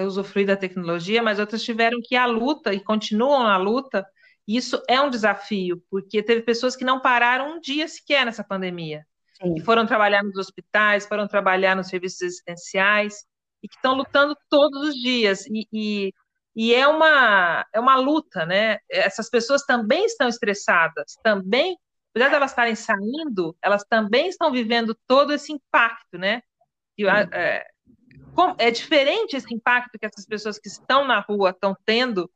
usufruir 0.05 0.47
da 0.47 0.55
tecnologia, 0.55 1.23
mas 1.23 1.39
outras 1.39 1.63
tiveram 1.63 1.99
que 2.03 2.15
ir 2.15 2.17
à 2.17 2.25
luta 2.25 2.73
e 2.73 2.79
continuam 2.79 3.43
na 3.43 3.57
luta. 3.57 4.05
E 4.47 4.57
isso 4.57 4.81
é 4.87 5.01
um 5.01 5.09
desafio, 5.09 5.83
porque 5.89 6.21
teve 6.21 6.41
pessoas 6.41 6.75
que 6.75 6.85
não 6.85 6.99
pararam 6.99 7.55
um 7.55 7.59
dia 7.59 7.87
sequer 7.87 8.25
nessa 8.25 8.43
pandemia. 8.43 9.05
Sim. 9.41 9.55
E 9.55 9.61
foram 9.61 9.85
trabalhar 9.85 10.23
nos 10.23 10.37
hospitais, 10.37 11.07
foram 11.07 11.27
trabalhar 11.27 11.75
nos 11.75 11.87
serviços 11.87 12.21
existenciais, 12.21 13.25
e 13.63 13.67
que 13.67 13.75
estão 13.75 13.95
lutando 13.95 14.35
todos 14.49 14.89
os 14.89 14.95
dias. 14.95 15.45
E, 15.47 15.67
e 15.73 16.13
e 16.55 16.73
é 16.73 16.87
uma, 16.87 17.65
é 17.73 17.79
uma 17.79 17.97
luta, 17.97 18.45
né? 18.45 18.79
Essas 18.89 19.29
pessoas 19.29 19.63
também 19.63 20.05
estão 20.05 20.29
estressadas, 20.29 21.17
também, 21.21 21.77
apesar 22.11 22.29
de 22.29 22.35
elas 22.35 22.51
estarem 22.51 22.75
saindo, 22.75 23.57
elas 23.61 23.83
também 23.83 24.29
estão 24.29 24.51
vivendo 24.51 24.97
todo 25.05 25.33
esse 25.33 25.51
impacto, 25.51 26.17
né? 26.17 26.41
É, 26.99 27.65
é 28.57 28.71
diferente 28.71 29.35
esse 29.35 29.53
impacto 29.53 29.97
que 29.99 30.05
essas 30.05 30.25
pessoas 30.25 30.59
que 30.59 30.67
estão 30.67 31.05
na 31.05 31.19
rua 31.19 31.51
estão 31.51 31.75
tendo, 31.85 32.29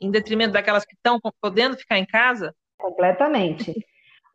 em 0.00 0.10
detrimento 0.10 0.52
daquelas 0.52 0.84
que 0.84 0.94
estão 0.94 1.18
podendo 1.40 1.76
ficar 1.76 1.98
em 1.98 2.06
casa? 2.06 2.54
Completamente. 2.78 3.74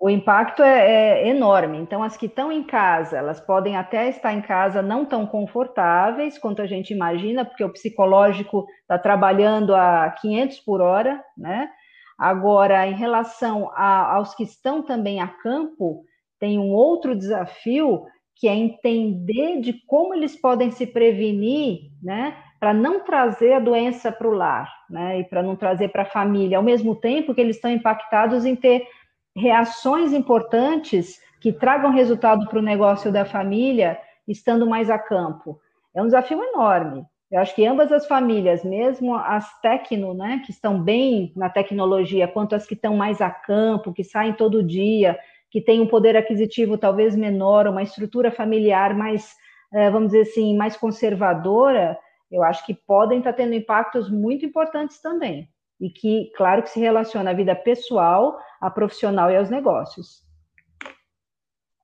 O 0.01 0.09
impacto 0.09 0.63
é, 0.63 1.23
é, 1.23 1.27
enorme. 1.27 1.77
Então, 1.77 2.01
as 2.01 2.15
que 2.15 2.27
estão 2.27 2.49
em 2.49 2.63
casa, 2.63 3.17
elas 3.17 3.41
podem 3.41 3.75
até 3.75 4.07
estar 4.07 4.33
em 4.33 4.41
casa 4.41 4.81
não 4.81 5.03
tão 5.03 5.27
confortáveis 5.27 6.37
quanto 6.37 6.61
a 6.61 6.65
gente 6.65 6.93
imagina, 6.93 7.43
porque 7.43 7.65
o 7.65 7.73
psicológico 7.73 8.65
está 8.81 8.97
trabalhando 8.97 9.75
a 9.75 10.09
500 10.21 10.59
por 10.61 10.79
hora, 10.79 11.21
né? 11.37 11.69
Agora, 12.17 12.87
em 12.87 12.95
relação 12.95 13.69
a, 13.73 14.15
aos 14.15 14.33
que 14.33 14.43
estão 14.43 14.81
também 14.81 15.19
a 15.19 15.27
campo, 15.27 16.05
tem 16.39 16.57
um 16.57 16.71
outro 16.71 17.13
desafio 17.13 18.05
que 18.39 18.47
é 18.47 18.55
entender 18.55 19.59
de 19.59 19.73
como 19.85 20.13
eles 20.13 20.33
podem 20.33 20.71
se 20.71 20.87
prevenir, 20.87 21.91
né? 22.01 22.37
Para 22.57 22.73
não 22.73 23.01
trazer 23.01 23.53
a 23.53 23.59
doença 23.59 24.13
para 24.13 24.27
o 24.27 24.31
lar, 24.31 24.73
né? 24.89 25.19
E 25.19 25.23
para 25.25 25.43
não 25.43 25.57
trazer 25.57 25.89
para 25.89 26.03
a 26.03 26.05
família, 26.05 26.57
ao 26.57 26.63
mesmo 26.63 26.95
tempo 26.95 27.35
que 27.35 27.41
eles 27.41 27.57
estão 27.57 27.69
impactados 27.69 28.45
em 28.45 28.55
ter 28.55 28.87
reações 29.35 30.13
importantes 30.13 31.19
que 31.41 31.51
tragam 31.51 31.91
resultado 31.91 32.47
para 32.47 32.59
o 32.59 32.63
negócio 32.63 33.11
da 33.11 33.25
família, 33.25 33.99
estando 34.25 34.65
mais 34.65 34.89
a 34.89 34.97
campo. 34.97 35.59
É 35.93 36.01
um 36.01 36.05
desafio 36.05 36.41
enorme. 36.41 37.05
Eu 37.29 37.41
acho 37.41 37.53
que 37.53 37.65
ambas 37.65 37.91
as 37.91 38.07
famílias, 38.07 38.63
mesmo 38.63 39.15
as 39.15 39.59
tecno, 39.61 40.13
né, 40.13 40.41
que 40.45 40.51
estão 40.51 40.81
bem 40.81 41.31
na 41.35 41.49
tecnologia, 41.49 42.27
quanto 42.27 42.55
as 42.55 42.65
que 42.65 42.73
estão 42.73 42.95
mais 42.95 43.21
a 43.21 43.29
campo, 43.29 43.93
que 43.93 44.03
saem 44.03 44.33
todo 44.33 44.63
dia, 44.63 45.19
que 45.49 45.61
têm 45.61 45.81
um 45.81 45.87
poder 45.87 46.15
aquisitivo 46.15 46.77
talvez 46.77 47.15
menor, 47.15 47.67
uma 47.67 47.83
estrutura 47.83 48.31
familiar 48.31 48.95
mais, 48.95 49.35
eh, 49.73 49.89
vamos 49.89 50.11
dizer 50.11 50.21
assim, 50.21 50.55
mais 50.55 50.77
conservadora, 50.77 51.97
eu 52.31 52.43
acho 52.43 52.65
que 52.65 52.73
podem 52.73 53.19
estar 53.19 53.33
tendo 53.33 53.53
impactos 53.53 54.09
muito 54.09 54.45
importantes 54.45 55.01
também 55.01 55.49
e 55.79 55.89
que, 55.89 56.31
claro, 56.35 56.61
que 56.61 56.69
se 56.69 56.79
relaciona 56.79 57.31
à 57.31 57.33
vida 57.33 57.55
pessoal, 57.55 58.37
à 58.61 58.69
profissional 58.69 59.31
e 59.31 59.37
aos 59.37 59.49
negócios. 59.49 60.23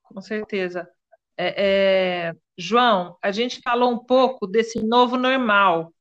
Com 0.04 0.22
certeza. 0.22 0.88
É, 1.38 2.28
é, 2.28 2.34
João, 2.58 3.18
a 3.22 3.32
gente 3.32 3.62
falou 3.62 3.92
um 3.92 3.98
pouco 3.98 4.46
desse 4.46 4.86
novo 4.86 5.18
normal, 5.18 5.92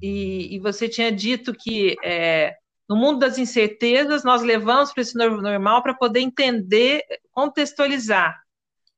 e, 0.00 0.54
e 0.54 0.58
você 0.58 0.88
tinha 0.88 1.10
dito 1.10 1.52
que 1.52 1.96
é, 2.04 2.56
no 2.92 2.96
mundo 2.98 3.20
das 3.20 3.38
incertezas 3.38 4.22
nós 4.22 4.42
levamos 4.42 4.92
para 4.92 5.00
esse 5.00 5.16
novo 5.16 5.40
normal 5.40 5.82
para 5.82 5.94
poder 5.94 6.20
entender, 6.20 7.02
contextualizar. 7.30 8.38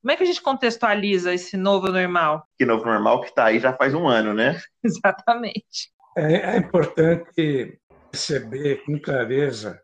Como 0.03 0.11
é 0.11 0.17
que 0.17 0.25
a 0.25 0.27
gente 0.27 0.43
contextualiza 0.43 1.33
esse 1.33 1.57
novo 1.57 1.87
normal? 1.87 2.45
Que 2.59 2.67
novo 2.67 2.85
normal 2.85 3.21
que 3.21 3.29
está 3.29 3.45
aí 3.45 3.61
já 3.61 3.73
faz 3.73 3.95
um 3.95 4.09
ano, 4.09 4.35
né? 4.35 4.61
Exatamente. 4.83 5.93
É, 6.17 6.57
é 6.57 6.57
importante 6.57 7.79
perceber 8.11 8.85
com 8.85 8.99
clareza 8.99 9.81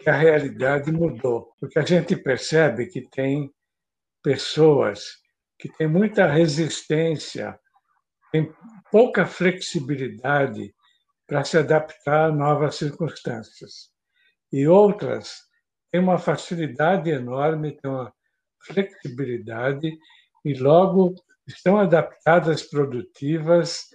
que 0.00 0.08
a 0.08 0.16
realidade 0.16 0.90
mudou, 0.90 1.52
porque 1.60 1.78
a 1.78 1.84
gente 1.84 2.16
percebe 2.16 2.86
que 2.86 3.02
tem 3.02 3.52
pessoas 4.22 5.18
que 5.58 5.68
têm 5.68 5.86
muita 5.86 6.26
resistência, 6.26 7.58
têm 8.32 8.50
pouca 8.90 9.26
flexibilidade 9.26 10.74
para 11.26 11.44
se 11.44 11.58
adaptar 11.58 12.30
a 12.30 12.32
novas 12.32 12.76
circunstâncias. 12.76 13.90
E 14.52 14.66
outras 14.66 15.42
têm 15.90 16.00
uma 16.00 16.18
facilidade 16.18 17.10
enorme, 17.10 17.76
têm 17.76 17.90
uma 17.90 18.12
flexibilidade 18.60 19.96
e 20.44 20.54
logo 20.54 21.14
estão 21.46 21.78
adaptadas, 21.78 22.62
produtivas, 22.62 23.88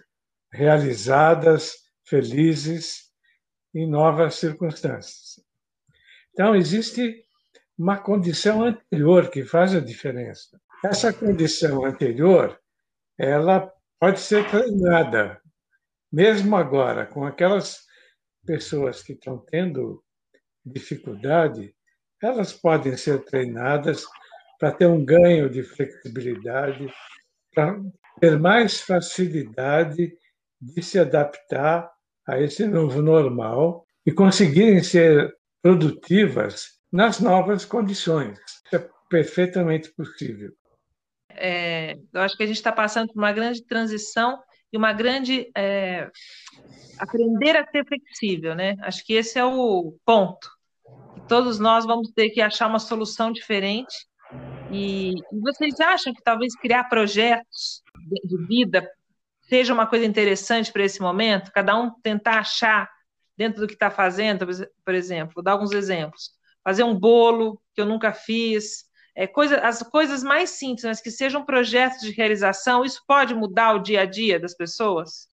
realizadas, 0.52 1.74
felizes 2.06 3.10
em 3.74 3.88
novas 3.90 4.36
circunstâncias. 4.36 5.44
Então, 6.34 6.56
existe 6.56 7.24
uma 7.78 7.98
condição 7.98 8.64
anterior 8.64 9.30
que 9.30 9.44
faz 9.44 9.76
a 9.76 9.80
diferença. 9.80 10.60
Essa 10.84 11.14
condição 11.14 11.86
anterior, 11.86 12.60
ela 13.18 13.72
pode 14.00 14.20
ser 14.20 14.50
treinada, 14.50 15.42
mesmo 16.12 16.56
agora, 16.56 17.06
com 17.06 17.24
aquelas 17.24 17.86
pessoas 18.46 19.04
que 19.04 19.14
estão 19.14 19.38
tendo 19.38 20.04
dificuldade, 20.66 21.74
elas 22.22 22.52
podem 22.54 22.98
ser 22.98 23.24
treinadas 23.24 24.06
para 24.60 24.72
ter 24.72 24.88
um 24.88 25.06
ganho 25.06 25.50
de 25.50 25.64
flexibilidade, 25.64 26.92
para 27.54 27.80
ter 28.20 28.38
mais 28.38 28.82
facilidade 28.82 30.14
de 30.62 30.84
se 30.84 31.00
adaptar 31.00 31.90
a 32.28 32.40
esse 32.40 32.68
novo 32.68 33.02
normal 33.02 33.86
e 34.06 34.12
conseguirem 34.12 34.84
ser 34.84 35.34
produtivas 35.62 36.80
nas 36.92 37.20
novas 37.20 37.66
condições. 37.66 38.38
Isso 38.66 38.76
é 38.76 38.90
perfeitamente 39.10 39.90
possível. 39.94 40.52
É, 41.30 41.94
eu 42.14 42.22
acho 42.22 42.36
que 42.36 42.44
a 42.44 42.48
gente 42.48 42.58
está 42.58 42.72
passando 42.72 43.08
por 43.14 43.18
uma 43.18 43.32
grande 43.32 43.64
transição 43.66 44.42
e 44.72 44.78
uma 44.78 44.94
grande 44.94 45.52
é, 45.56 46.10
aprender 46.98 47.56
a 47.56 47.66
ser 47.66 47.86
flexível, 47.86 48.56
né? 48.56 48.76
Acho 48.82 49.06
que 49.06 49.14
esse 49.14 49.40
é 49.40 49.46
o 49.46 49.96
ponto. 50.06 50.50
Todos 51.28 51.60
nós 51.60 51.86
vamos 51.86 52.12
ter 52.12 52.30
que 52.30 52.42
achar 52.42 52.68
uma 52.68 52.80
solução 52.80 53.32
diferente. 53.32 54.08
E, 54.72 55.12
e 55.12 55.40
vocês 55.42 55.80
acham 55.80 56.14
que 56.14 56.22
talvez 56.22 56.56
criar 56.56 56.84
projetos 56.86 57.84
de, 58.08 58.28
de 58.28 58.48
vida 58.48 58.88
seja 59.42 59.74
uma 59.74 59.88
coisa 59.88 60.06
interessante 60.06 60.72
para 60.72 60.84
esse 60.84 61.02
momento, 61.02 61.52
cada 61.52 61.76
um 61.76 61.90
tentar 62.02 62.40
achar 62.40 62.88
dentro 63.36 63.62
do 63.62 63.68
que 63.68 63.74
está 63.74 63.90
fazendo, 63.90 64.46
por 64.86 64.94
exemplo, 64.94 65.34
vou 65.36 65.44
dar 65.44 65.54
alguns 65.54 65.72
exemplos. 65.72 66.32
Fazer 66.64 66.84
um 66.84 66.94
bolo 66.94 67.60
que 67.74 67.82
eu 67.82 67.86
nunca 67.86 68.14
fiz, 68.14 68.86
é, 69.20 69.28
coisa, 69.28 69.58
as 69.58 69.84
coisas 69.84 70.24
mais 70.24 70.52
simples, 70.52 70.86
mas 70.86 71.02
que 71.02 71.12
sejam 71.12 71.44
projetos 71.44 72.00
de 72.00 72.12
realização, 72.12 72.86
isso 72.86 73.04
pode 73.06 73.36
mudar 73.36 73.76
o 73.76 73.80
dia 73.80 74.02
a 74.02 74.06
dia 74.06 74.40
das 74.40 74.56
pessoas? 74.56 75.28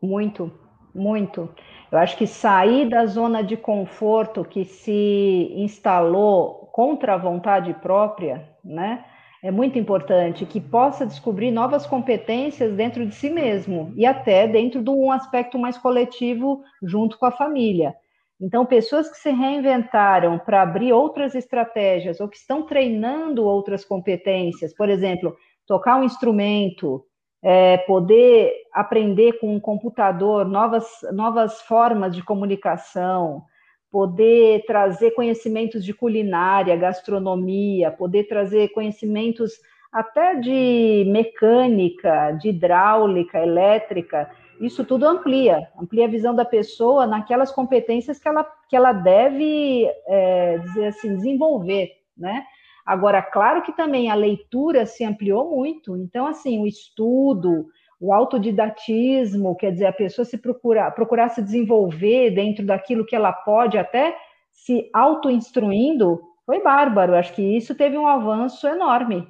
Muito, 0.00 0.52
muito. 0.94 1.52
Eu 1.90 1.98
acho 1.98 2.16
que 2.16 2.26
sair 2.26 2.88
da 2.88 3.04
zona 3.06 3.42
de 3.42 3.56
conforto 3.56 4.44
que 4.44 4.64
se 4.64 5.52
instalou 5.56 6.70
contra 6.72 7.14
a 7.14 7.16
vontade 7.16 7.74
própria, 7.74 8.48
né? 8.64 9.04
é 9.42 9.50
muito 9.50 9.78
importante 9.78 10.46
que 10.46 10.60
possa 10.60 11.06
descobrir 11.06 11.50
novas 11.50 11.86
competências 11.86 12.74
dentro 12.74 13.06
de 13.06 13.14
si 13.14 13.30
mesmo 13.30 13.92
e 13.96 14.06
até 14.06 14.48
dentro 14.48 14.82
de 14.82 14.90
um 14.90 15.10
aspecto 15.10 15.58
mais 15.58 15.76
coletivo 15.76 16.62
junto 16.82 17.18
com 17.18 17.26
a 17.26 17.30
família. 17.30 17.94
Então, 18.40 18.66
pessoas 18.66 19.08
que 19.08 19.16
se 19.16 19.30
reinventaram 19.30 20.38
para 20.38 20.62
abrir 20.62 20.92
outras 20.92 21.34
estratégias 21.34 22.20
ou 22.20 22.28
que 22.28 22.36
estão 22.36 22.62
treinando 22.62 23.44
outras 23.44 23.84
competências, 23.84 24.74
por 24.74 24.90
exemplo, 24.90 25.34
tocar 25.66 25.98
um 25.98 26.04
instrumento, 26.04 27.04
é, 27.42 27.78
poder 27.78 28.52
aprender 28.72 29.34
com 29.34 29.54
um 29.54 29.60
computador 29.60 30.46
novas, 30.46 30.86
novas 31.12 31.62
formas 31.62 32.14
de 32.14 32.22
comunicação, 32.22 33.42
poder 33.90 34.64
trazer 34.66 35.12
conhecimentos 35.12 35.82
de 35.82 35.94
culinária, 35.94 36.76
gastronomia, 36.76 37.90
poder 37.90 38.24
trazer 38.24 38.68
conhecimentos 38.68 39.52
até 39.90 40.34
de 40.34 41.06
mecânica, 41.08 42.32
de 42.32 42.50
hidráulica, 42.50 43.40
elétrica, 43.40 44.30
isso 44.60 44.84
tudo 44.84 45.06
amplia, 45.06 45.68
amplia 45.80 46.06
a 46.06 46.10
visão 46.10 46.34
da 46.34 46.44
pessoa 46.44 47.06
naquelas 47.06 47.52
competências 47.52 48.18
que 48.18 48.28
ela, 48.28 48.44
que 48.68 48.76
ela 48.76 48.92
deve, 48.92 49.86
é, 50.06 50.58
dizer 50.58 50.86
assim, 50.86 51.14
desenvolver, 51.16 51.90
né? 52.16 52.44
Agora, 52.84 53.20
claro 53.20 53.62
que 53.62 53.72
também 53.72 54.10
a 54.10 54.14
leitura 54.14 54.86
se 54.86 55.04
ampliou 55.04 55.50
muito, 55.50 55.96
então, 55.96 56.26
assim, 56.26 56.60
o 56.60 56.66
estudo, 56.66 57.66
o 58.00 58.12
autodidatismo, 58.12 59.56
quer 59.56 59.72
dizer, 59.72 59.86
a 59.86 59.92
pessoa 59.92 60.24
se 60.24 60.38
procurar, 60.38 60.90
procurar 60.92 61.28
se 61.30 61.42
desenvolver 61.42 62.30
dentro 62.30 62.64
daquilo 62.64 63.04
que 63.04 63.16
ela 63.16 63.32
pode, 63.32 63.76
até 63.76 64.16
se 64.52 64.88
auto-instruindo, 64.92 66.20
foi 66.44 66.62
bárbaro. 66.62 67.14
Acho 67.14 67.34
que 67.34 67.42
isso 67.42 67.74
teve 67.74 67.98
um 67.98 68.06
avanço 68.06 68.66
enorme. 68.66 69.26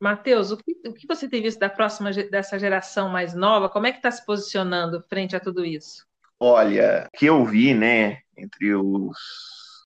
Matheus, 0.00 0.50
o 0.50 0.56
que, 0.56 0.76
o 0.86 0.94
que 0.94 1.06
você 1.06 1.28
tem 1.28 1.42
visto 1.42 1.58
da 1.58 1.68
próxima 1.68 2.10
dessa 2.12 2.58
geração 2.58 3.08
mais 3.08 3.34
nova? 3.34 3.68
Como 3.68 3.86
é 3.86 3.92
que 3.92 3.98
está 3.98 4.10
se 4.10 4.24
posicionando 4.24 5.02
frente 5.08 5.36
a 5.36 5.40
tudo 5.40 5.64
isso? 5.64 6.06
Olha, 6.38 7.06
o 7.06 7.18
que 7.18 7.26
eu 7.26 7.44
vi, 7.44 7.74
né, 7.74 8.22
entre 8.36 8.74
os 8.74 9.16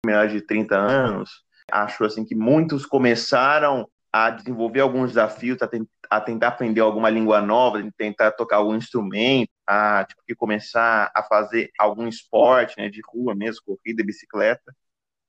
menores 0.07 0.33
de 0.33 0.40
30 0.40 0.77
anos, 0.77 1.42
acho 1.70 2.05
assim 2.05 2.25
que 2.25 2.35
muitos 2.35 2.87
começaram 2.87 3.88
a 4.12 4.31
desenvolver 4.31 4.79
alguns 4.79 5.09
desafios, 5.09 5.61
a, 5.61 5.68
a 6.09 6.20
tentar 6.20 6.49
aprender 6.49 6.81
alguma 6.81 7.11
língua 7.11 7.40
nova, 7.40 7.83
tentar 7.97 8.31
tocar 8.31 8.59
algum 8.59 8.77
instrumento, 8.77 9.51
a 9.66 10.05
tipo, 10.05 10.38
começar 10.38 11.11
a 11.12 11.23
fazer 11.25 11.73
algum 11.77 12.07
esporte, 12.07 12.77
né, 12.79 12.88
de 12.88 13.01
rua 13.05 13.35
mesmo, 13.35 13.62
corrida, 13.66 14.05
bicicleta. 14.05 14.73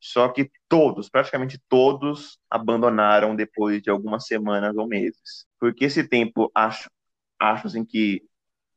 Só 0.08 0.30
que 0.30 0.52
todos, 0.70 1.10
praticamente 1.10 1.60
todos, 1.68 2.38
abandonaram 2.48 3.36
depois 3.36 3.82
de 3.82 3.90
algumas 3.90 4.28
semanas 4.28 4.78
ou 4.78 4.88
meses. 4.88 5.48
Porque 5.60 5.86
esse 5.86 6.08
tempo, 6.08 6.52
acho, 6.54 6.92
acho 7.40 7.66
assim 7.66 7.84
que 7.84 8.22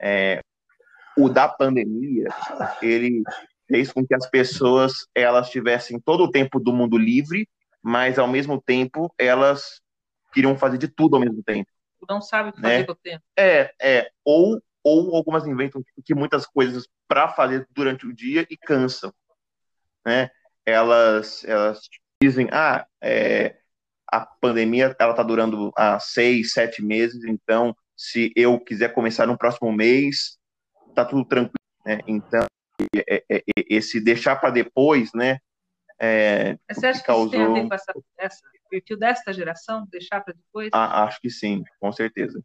é, 0.00 0.40
o 1.18 1.28
da 1.28 1.46
pandemia, 1.46 2.28
ele 2.80 3.22
fez 3.68 3.92
com 3.92 4.06
que 4.06 4.14
as 4.14 4.26
pessoas 4.30 5.06
elas 5.14 5.50
tivessem 5.50 6.00
todo 6.00 6.24
o 6.24 6.30
tempo 6.30 6.58
do 6.58 6.72
mundo 6.72 6.96
livre, 6.96 7.46
mas 7.82 8.18
ao 8.18 8.26
mesmo 8.26 8.58
tempo 8.58 9.12
elas 9.18 9.82
queriam 10.32 10.56
fazer 10.56 10.78
de 10.78 10.88
tudo 10.88 11.16
ao 11.16 11.20
mesmo 11.20 11.42
tempo. 11.42 11.70
Não 12.08 12.22
sabe 12.22 12.48
o 12.48 12.52
que 12.54 12.62
fazer 12.62 12.78
né? 12.78 12.84
com 12.84 12.92
o 12.92 12.96
tempo. 12.96 13.22
É, 13.36 13.74
é. 13.78 14.10
Ou, 14.24 14.62
ou 14.82 15.14
algumas 15.14 15.46
inventam 15.46 15.82
que 16.02 16.14
muitas 16.14 16.46
coisas 16.46 16.88
para 17.06 17.28
fazer 17.28 17.68
durante 17.70 18.06
o 18.06 18.14
dia 18.14 18.46
e 18.48 18.56
cansam, 18.56 19.12
né? 20.06 20.30
Elas, 20.68 21.44
elas 21.44 21.80
dizem, 22.22 22.48
ah, 22.52 22.86
é, 23.02 23.56
a 24.06 24.20
pandemia 24.20 24.94
ela 24.98 25.12
está 25.12 25.22
durando 25.22 25.72
há 25.76 25.98
seis, 25.98 26.52
sete 26.52 26.82
meses, 26.82 27.24
então 27.24 27.74
se 27.96 28.32
eu 28.36 28.60
quiser 28.60 28.92
começar 28.92 29.26
no 29.26 29.38
próximo 29.38 29.72
mês, 29.72 30.38
tá 30.94 31.04
tudo 31.04 31.24
tranquilo, 31.24 31.54
né? 31.84 32.00
Então 32.06 32.46
é, 32.94 33.24
é, 33.28 33.36
é, 33.38 33.42
esse 33.68 34.00
deixar 34.00 34.36
para 34.36 34.50
depois, 34.50 35.10
né? 35.14 35.38
É, 35.98 36.56
Você 36.70 36.86
acha 36.86 37.00
que, 37.00 37.06
causou... 37.06 37.26
isso 37.26 37.32
tem 37.32 37.44
a 37.44 37.62
ver 37.62 37.68
com 37.68 37.74
essa, 37.74 37.92
essa 38.18 38.40
perfil 38.68 38.98
desta 38.98 39.32
geração, 39.32 39.86
deixar 39.90 40.20
para 40.20 40.34
depois? 40.34 40.68
Ah, 40.72 41.04
acho 41.04 41.20
que 41.20 41.30
sim, 41.30 41.64
com 41.80 41.90
certeza. 41.90 42.42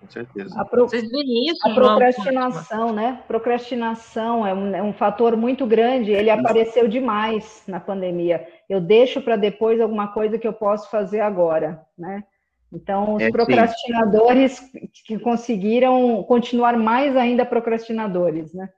Com 0.00 0.08
certeza. 0.08 0.60
A, 0.60 0.64
pro... 0.64 0.88
Vocês 0.88 1.08
veem 1.08 1.50
isso, 1.50 1.68
a 1.68 1.74
procrastinação, 1.74 2.92
né? 2.92 3.22
Procrastinação 3.26 4.46
é 4.46 4.54
um, 4.54 4.74
é 4.74 4.82
um 4.82 4.92
fator 4.92 5.36
muito 5.36 5.66
grande. 5.66 6.12
Ele 6.12 6.30
apareceu 6.30 6.86
demais 6.86 7.62
na 7.66 7.80
pandemia. 7.80 8.46
Eu 8.68 8.80
deixo 8.80 9.20
para 9.20 9.36
depois 9.36 9.80
alguma 9.80 10.08
coisa 10.08 10.38
que 10.38 10.46
eu 10.46 10.52
posso 10.52 10.90
fazer 10.90 11.20
agora, 11.20 11.84
né? 11.96 12.22
Então, 12.72 13.14
os 13.14 13.22
é, 13.22 13.30
procrastinadores 13.30 14.52
sim. 14.52 14.88
que 15.06 15.18
conseguiram 15.18 16.22
continuar 16.24 16.76
mais 16.76 17.16
ainda 17.16 17.44
procrastinadores, 17.44 18.52
né? 18.52 18.68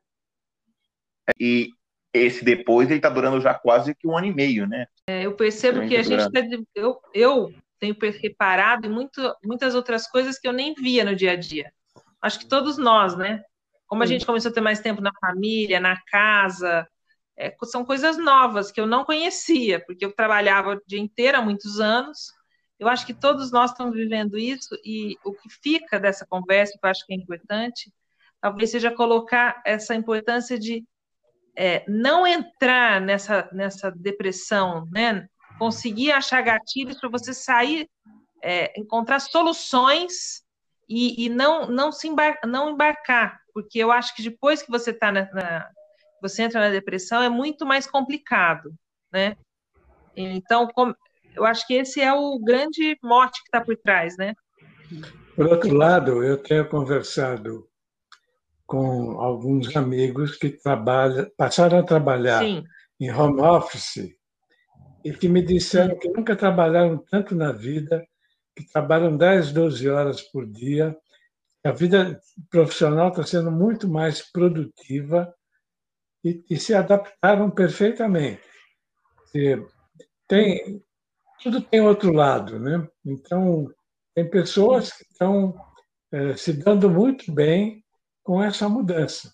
E 1.39 1.71
esse 2.15 2.45
depois 2.45 2.89
ele 2.89 2.99
está 2.99 3.09
durando 3.09 3.41
já 3.41 3.53
quase 3.53 3.95
que 3.95 4.07
um 4.07 4.17
ano 4.17 4.29
e 4.29 4.35
meio, 4.35 4.67
né? 4.67 4.87
É, 5.09 5.27
eu 5.27 5.35
percebo 5.35 5.87
que 5.87 5.97
a 5.97 6.03
gente 6.03 6.31
tá, 6.31 6.41
eu, 6.75 7.01
eu 7.13 7.53
tenho 7.81 7.97
reparado 8.21 8.87
em 8.87 8.91
muito, 8.91 9.35
muitas 9.43 9.75
outras 9.75 10.07
coisas 10.07 10.39
que 10.39 10.47
eu 10.47 10.53
nem 10.53 10.75
via 10.75 11.05
no 11.05 11.17
dia 11.17 11.33
a 11.33 11.37
dia. 11.37 11.73
Acho 12.21 12.39
que 12.39 12.49
todos 12.49 12.77
nós, 12.77 13.17
né? 13.17 13.43
Como 13.87 14.03
a 14.03 14.07
gente 14.07 14.27
começou 14.27 14.51
a 14.51 14.55
ter 14.55 14.61
mais 14.61 14.81
tempo 14.81 15.01
na 15.01 15.11
família, 15.21 15.81
na 15.81 16.01
casa, 16.07 16.87
é, 17.37 17.57
são 17.65 17.85
coisas 17.85 18.19
novas 18.19 18.71
que 18.71 18.81
eu 18.81 18.87
não 18.87 19.05
conhecia, 19.05 19.83
porque 19.85 20.05
eu 20.05 20.13
trabalhava 20.13 20.75
o 20.75 20.81
dia 20.87 21.01
inteiro 21.01 21.39
há 21.39 21.43
muitos 21.43 21.81
anos. 21.81 22.33
Eu 22.79 22.87
acho 22.87 23.07
que 23.07 23.15
todos 23.15 23.51
nós 23.51 23.71
estamos 23.71 23.97
vivendo 23.97 24.39
isso 24.39 24.77
e 24.85 25.17
o 25.25 25.33
que 25.33 25.49
fica 25.63 25.99
dessa 25.99 26.27
conversa, 26.27 26.79
que 26.79 26.87
eu 26.87 26.91
acho 26.91 27.05
que 27.07 27.15
é 27.15 27.17
importante, 27.17 27.93
talvez 28.41 28.71
seja 28.71 28.91
colocar 28.91 29.63
essa 29.65 29.95
importância 29.95 30.59
de 30.59 30.85
é, 31.57 31.85
não 31.89 32.27
entrar 32.27 33.01
nessa, 33.01 33.49
nessa 33.53 33.91
depressão, 33.91 34.87
né? 34.93 35.27
Conseguir 35.61 36.11
achar 36.11 36.41
gatilhos 36.41 36.99
para 36.99 37.11
você 37.11 37.35
sair, 37.35 37.87
é, 38.43 38.73
encontrar 38.81 39.21
soluções 39.21 40.43
e, 40.89 41.27
e, 41.27 41.29
não 41.29 41.67
não 41.69 41.93
se 41.93 42.09
embar 42.09 42.41
não 42.47 42.71
embarcar, 42.71 43.39
porque 43.53 43.79
eu 43.79 43.93
acho 43.93 44.17
que 44.17 44.23
depois 44.23 44.63
que 44.63 44.71
você 44.71 44.91
está 44.91 45.13
na, 45.13 45.31
na, 45.33 45.69
você 46.23 46.45
entra 46.45 46.61
na 46.61 46.71
depressão 46.71 47.23
é 47.23 47.29
muito 47.29 47.67
mais 47.67 47.87
complicado, 47.87 48.73
né? 49.13 49.37
Então, 50.17 50.67
com, 50.69 50.95
eu 51.37 51.45
acho 51.45 51.67
que 51.67 51.75
esse 51.75 52.01
é 52.01 52.11
o 52.11 52.39
grande 52.39 52.99
mote 53.03 53.43
que 53.43 53.49
está 53.49 53.61
por 53.61 53.77
trás, 53.77 54.17
né? 54.17 54.35
Por 55.37 55.47
outro 55.47 55.75
lado, 55.75 56.25
eu 56.25 56.39
tenho 56.43 56.67
conversado 56.69 57.69
com 58.67 59.21
alguns 59.21 59.77
amigos 59.77 60.37
que 60.37 60.49
trabalham, 60.49 61.31
passaram 61.37 61.81
a 61.81 61.83
trabalhar 61.83 62.41
Sim. 62.41 62.65
em 62.99 63.13
home 63.13 63.43
office 63.43 64.20
e 65.05 65.13
que 65.13 65.29
me 65.29 65.43
disseram 65.43 65.99
que 65.99 66.09
nunca 66.09 66.37
trabalharam 66.37 66.99
tanto 66.99 67.35
na 67.35 67.53
vida, 67.53 68.07
que 68.55 68.65
trabalham 68.71 69.17
10, 69.17 69.53
12 69.53 69.89
horas 69.89 70.23
por 70.23 70.47
dia. 70.47 70.97
A 71.65 71.73
vida 71.73 72.21
profissional 72.51 73.09
está 73.09 73.25
sendo 73.25 73.51
muito 73.51 73.89
mais 73.89 74.21
produtiva 74.31 75.35
e, 76.25 76.45
e 76.49 76.57
se 76.57 76.75
adaptaram 76.75 77.51
perfeitamente. 77.51 78.43
E 79.35 79.63
tem, 80.27 80.83
tudo 81.43 81.61
tem 81.61 81.81
outro 81.81 82.13
lado, 82.13 82.59
né? 82.59 82.87
Então, 83.05 83.73
tem 84.15 84.29
pessoas 84.29 84.93
que 84.93 85.05
estão 85.05 85.55
é, 86.13 86.37
se 86.37 86.53
dando 86.53 86.91
muito 86.91 87.33
bem 87.33 87.85
com 88.23 88.43
essa 88.43 88.69
mudança. 88.69 89.33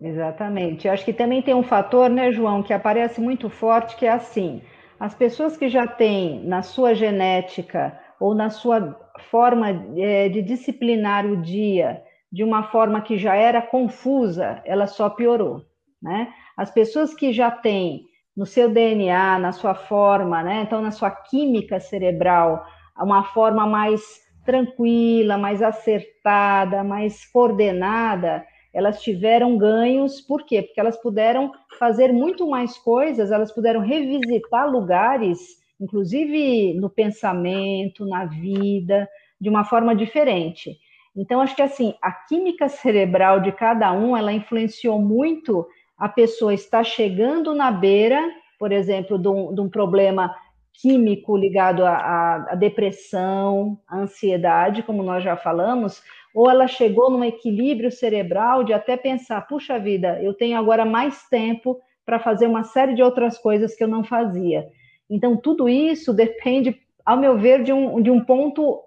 Exatamente. 0.00 0.88
Acho 0.88 1.04
que 1.04 1.12
também 1.12 1.40
tem 1.42 1.54
um 1.54 1.62
fator, 1.62 2.10
né, 2.10 2.30
João, 2.30 2.62
que 2.62 2.72
aparece 2.72 3.20
muito 3.20 3.48
forte, 3.48 3.96
que 3.96 4.06
é 4.06 4.10
assim: 4.10 4.62
as 5.00 5.14
pessoas 5.14 5.56
que 5.56 5.68
já 5.68 5.86
têm 5.86 6.44
na 6.44 6.62
sua 6.62 6.94
genética 6.94 7.98
ou 8.20 8.34
na 8.34 8.50
sua 8.50 8.98
forma 9.30 9.70
é, 9.96 10.28
de 10.28 10.42
disciplinar 10.42 11.24
o 11.26 11.36
dia 11.36 12.02
de 12.30 12.44
uma 12.44 12.64
forma 12.64 13.00
que 13.00 13.16
já 13.16 13.34
era 13.34 13.62
confusa, 13.62 14.60
ela 14.64 14.86
só 14.86 15.08
piorou, 15.08 15.62
né? 16.02 16.28
As 16.56 16.70
pessoas 16.70 17.14
que 17.14 17.32
já 17.32 17.50
têm 17.50 18.02
no 18.36 18.44
seu 18.44 18.68
DNA, 18.68 19.38
na 19.38 19.52
sua 19.52 19.74
forma, 19.74 20.42
né, 20.42 20.62
então 20.62 20.82
na 20.82 20.90
sua 20.90 21.10
química 21.10 21.80
cerebral, 21.80 22.62
uma 22.98 23.22
forma 23.24 23.66
mais 23.66 24.02
tranquila, 24.44 25.38
mais 25.38 25.62
acertada, 25.62 26.84
mais 26.84 27.24
coordenada, 27.30 28.44
elas 28.76 29.00
tiveram 29.00 29.56
ganhos, 29.56 30.20
por 30.20 30.44
quê? 30.44 30.60
Porque 30.60 30.78
elas 30.78 31.00
puderam 31.00 31.50
fazer 31.78 32.12
muito 32.12 32.46
mais 32.46 32.76
coisas, 32.76 33.32
elas 33.32 33.50
puderam 33.50 33.80
revisitar 33.80 34.70
lugares, 34.70 35.38
inclusive 35.80 36.74
no 36.74 36.90
pensamento, 36.90 38.04
na 38.04 38.26
vida, 38.26 39.08
de 39.40 39.48
uma 39.48 39.64
forma 39.64 39.96
diferente. 39.96 40.76
Então, 41.16 41.40
acho 41.40 41.56
que 41.56 41.62
assim, 41.62 41.94
a 42.02 42.12
química 42.12 42.68
cerebral 42.68 43.40
de 43.40 43.50
cada 43.50 43.90
um, 43.94 44.14
ela 44.14 44.30
influenciou 44.30 45.00
muito 45.00 45.66
a 45.96 46.06
pessoa 46.06 46.52
estar 46.52 46.84
chegando 46.84 47.54
na 47.54 47.70
beira, 47.70 48.22
por 48.58 48.72
exemplo, 48.72 49.18
de 49.18 49.28
um, 49.28 49.54
de 49.54 49.60
um 49.62 49.70
problema 49.70 50.34
químico 50.74 51.34
ligado 51.34 51.84
à, 51.86 52.46
à, 52.50 52.54
depressão, 52.54 53.78
à 53.88 54.00
ansiedade, 54.00 54.82
como 54.82 55.02
nós 55.02 55.24
já 55.24 55.34
falamos, 55.34 56.02
ou 56.36 56.50
ela 56.50 56.66
chegou 56.66 57.10
num 57.10 57.24
equilíbrio 57.24 57.90
cerebral 57.90 58.62
de 58.62 58.74
até 58.74 58.94
pensar, 58.94 59.40
puxa 59.46 59.78
vida, 59.78 60.22
eu 60.22 60.34
tenho 60.34 60.58
agora 60.58 60.84
mais 60.84 61.26
tempo 61.30 61.80
para 62.04 62.18
fazer 62.18 62.46
uma 62.46 62.62
série 62.62 62.92
de 62.94 63.02
outras 63.02 63.38
coisas 63.38 63.74
que 63.74 63.82
eu 63.82 63.88
não 63.88 64.04
fazia. 64.04 64.68
Então, 65.08 65.34
tudo 65.34 65.66
isso 65.66 66.12
depende, 66.12 66.78
ao 67.06 67.16
meu 67.16 67.38
ver, 67.38 67.62
de 67.62 67.72
um, 67.72 68.02
de 68.02 68.10
um 68.10 68.22
ponto 68.22 68.82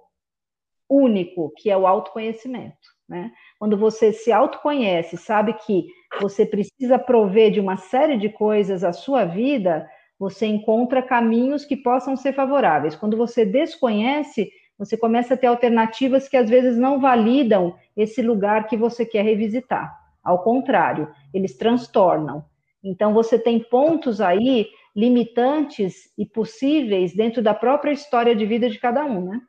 único, 0.88 1.52
que 1.58 1.72
é 1.72 1.76
o 1.76 1.88
autoconhecimento. 1.88 2.78
Né? 3.10 3.32
Quando 3.58 3.76
você 3.76 4.14
se 4.14 4.32
autoconhece, 4.32 5.18
sabe 5.18 5.54
que 5.54 5.88
você 6.22 6.46
precisa 6.46 7.00
prover 7.00 7.50
de 7.50 7.60
uma 7.60 7.78
série 7.78 8.18
de 8.18 8.30
coisas 8.30 8.84
a 8.84 8.94
sua 8.94 9.26
vida, 9.26 9.90
você 10.20 10.46
encontra 10.46 11.02
caminhos 11.02 11.66
que 11.66 11.76
possam 11.76 12.16
ser 12.16 12.34
favoráveis. 12.34 12.96
Quando 12.96 13.18
você 13.18 13.44
desconhece, 13.44 14.52
você 14.80 14.96
começa 14.96 15.34
a 15.34 15.38
ter 15.38 15.48
alternativas 15.48 16.30
que 16.30 16.38
às 16.38 16.50
vezes 16.50 16.78
não 16.78 17.02
validam 17.02 17.78
esse 17.98 18.22
lugar 18.22 18.66
que 18.68 18.78
você 18.78 19.06
quer 19.06 19.24
revisitar. 19.24 19.94
Ao 20.24 20.42
contrário, 20.42 21.14
eles 21.34 21.58
transtornam. 21.58 22.46
Então, 22.82 23.14
você 23.14 23.38
tem 23.38 23.60
pontos 23.60 24.22
aí 24.22 24.70
limitantes 24.96 26.10
e 26.18 26.26
possíveis 26.26 27.14
dentro 27.14 27.42
da 27.42 27.54
própria 27.54 27.92
história 27.92 28.34
de 28.34 28.46
vida 28.46 28.70
de 28.70 28.80
cada 28.80 29.04
um, 29.04 29.32
né? 29.32 29.42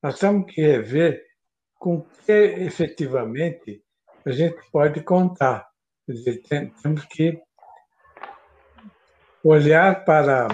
Nós 0.00 0.18
temos 0.20 0.52
que 0.52 0.60
rever 0.60 1.24
com 1.74 2.02
que 2.24 2.32
efetivamente 2.32 3.82
a 4.24 4.30
gente 4.30 4.56
pode 4.70 5.02
contar. 5.02 5.66
Quer 6.06 6.12
dizer, 6.12 6.42
temos 6.82 7.04
que 7.06 7.42
olhar 9.42 10.04
para 10.04 10.48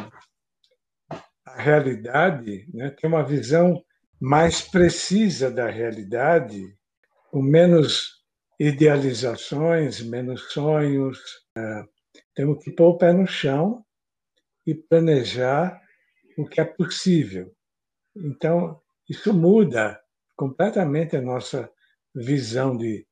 realidade, 1.57 2.67
né, 2.73 2.91
ter 2.91 3.07
uma 3.07 3.23
visão 3.23 3.83
mais 4.21 4.61
precisa 4.61 5.51
da 5.51 5.69
realidade, 5.69 6.77
com 7.31 7.43
menos 7.43 8.21
idealizações, 8.59 10.03
menos 10.03 10.53
sonhos. 10.53 11.19
Né. 11.57 11.87
Temos 12.35 12.63
que 12.63 12.71
pôr 12.71 12.89
o 12.89 12.99
pé 12.99 13.13
no 13.13 13.27
chão 13.27 13.85
e 14.67 14.75
planejar 14.75 15.81
o 16.37 16.47
que 16.47 16.61
é 16.61 16.65
possível. 16.65 17.51
Então, 18.15 18.81
isso 19.09 19.33
muda 19.33 20.01
completamente 20.37 21.17
a 21.17 21.21
nossa 21.21 21.71
visão 22.15 22.77
de, 22.77 23.07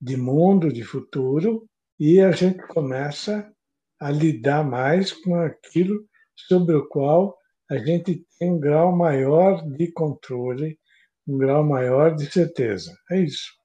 de 0.00 0.16
mundo, 0.16 0.72
de 0.72 0.82
futuro, 0.82 1.68
e 1.98 2.20
a 2.20 2.30
gente 2.30 2.66
começa 2.68 3.52
a 4.00 4.10
lidar 4.10 4.64
mais 4.64 5.12
com 5.12 5.34
aquilo 5.34 6.08
sobre 6.34 6.74
o 6.74 6.88
qual 6.88 7.37
a 7.70 7.76
gente 7.78 8.24
tem 8.38 8.52
um 8.52 8.58
grau 8.58 8.96
maior 8.96 9.62
de 9.62 9.92
controle, 9.92 10.78
um 11.26 11.36
grau 11.36 11.62
maior 11.62 12.14
de 12.14 12.30
certeza. 12.30 12.96
É 13.10 13.18
isso. 13.18 13.58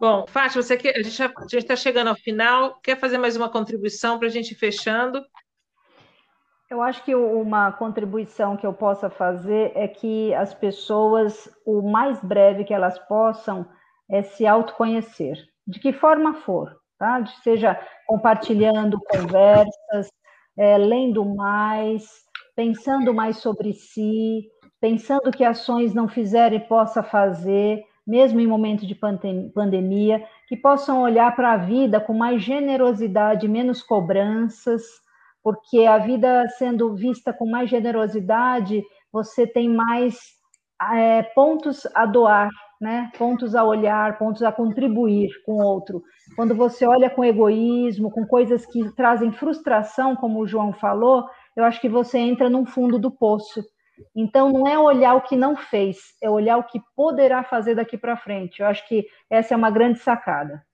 Bom, 0.00 0.26
Fátima, 0.26 0.62
você 0.62 0.76
quer, 0.76 0.96
a 0.96 1.02
gente 1.02 1.56
está 1.56 1.76
chegando 1.76 2.08
ao 2.08 2.16
final. 2.16 2.80
Quer 2.82 2.98
fazer 2.98 3.18
mais 3.18 3.36
uma 3.36 3.48
contribuição 3.48 4.18
para 4.18 4.28
a 4.28 4.30
gente 4.30 4.52
ir 4.52 4.56
fechando? 4.56 5.24
Eu 6.68 6.80
acho 6.80 7.04
que 7.04 7.14
uma 7.14 7.70
contribuição 7.70 8.56
que 8.56 8.66
eu 8.66 8.72
possa 8.72 9.10
fazer 9.10 9.72
é 9.74 9.86
que 9.86 10.32
as 10.34 10.54
pessoas, 10.54 11.48
o 11.66 11.82
mais 11.82 12.18
breve 12.20 12.64
que 12.64 12.72
elas 12.72 12.98
possam, 13.00 13.68
é 14.10 14.22
se 14.22 14.46
autoconhecer, 14.46 15.36
de 15.66 15.78
que 15.78 15.92
forma 15.92 16.34
for, 16.34 16.74
tá? 16.98 17.24
Seja 17.42 17.78
compartilhando 18.06 18.98
conversas, 19.00 20.08
é, 20.58 20.78
lendo 20.78 21.24
mais, 21.24 22.22
pensando 22.54 23.14
mais 23.14 23.38
sobre 23.38 23.72
si, 23.72 24.48
pensando 24.80 25.30
que 25.30 25.44
ações 25.44 25.94
não 25.94 26.08
fizeram 26.08 26.56
e 26.56 26.60
possa 26.60 27.02
fazer, 27.02 27.82
mesmo 28.06 28.40
em 28.40 28.46
momento 28.46 28.86
de 28.86 28.94
pandemia, 29.54 30.22
que 30.48 30.56
possam 30.56 31.02
olhar 31.02 31.34
para 31.36 31.52
a 31.52 31.56
vida 31.56 32.00
com 32.00 32.12
mais 32.12 32.42
generosidade, 32.42 33.48
menos 33.48 33.82
cobranças, 33.82 34.82
porque 35.42 35.84
a 35.86 35.98
vida 35.98 36.48
sendo 36.58 36.94
vista 36.94 37.32
com 37.32 37.46
mais 37.48 37.70
generosidade, 37.70 38.82
você 39.12 39.46
tem 39.46 39.68
mais 39.68 40.18
é, 40.92 41.22
pontos 41.22 41.86
a 41.94 42.06
doar, 42.06 42.48
né? 42.80 43.10
pontos 43.16 43.54
a 43.54 43.62
olhar, 43.62 44.18
pontos 44.18 44.42
a 44.42 44.50
contribuir 44.50 45.30
com 45.46 45.52
o 45.52 45.64
outro. 45.64 46.02
Quando 46.34 46.54
você 46.54 46.84
olha 46.86 47.08
com 47.08 47.24
egoísmo, 47.24 48.10
com 48.10 48.26
coisas 48.26 48.66
que 48.66 48.90
trazem 48.94 49.30
frustração, 49.30 50.16
como 50.16 50.40
o 50.40 50.46
João 50.46 50.72
falou, 50.72 51.24
eu 51.56 51.64
acho 51.64 51.80
que 51.80 51.88
você 51.88 52.18
entra 52.18 52.48
num 52.48 52.66
fundo 52.66 52.98
do 52.98 53.10
poço. 53.10 53.64
Então, 54.14 54.50
não 54.50 54.66
é 54.66 54.78
olhar 54.78 55.14
o 55.14 55.22
que 55.22 55.36
não 55.36 55.56
fez, 55.56 55.98
é 56.20 56.28
olhar 56.28 56.56
o 56.56 56.64
que 56.64 56.80
poderá 56.96 57.44
fazer 57.44 57.74
daqui 57.74 57.96
para 57.96 58.16
frente. 58.16 58.60
Eu 58.60 58.66
acho 58.66 58.86
que 58.88 59.06
essa 59.30 59.54
é 59.54 59.56
uma 59.56 59.70
grande 59.70 59.98
sacada. 59.98 60.64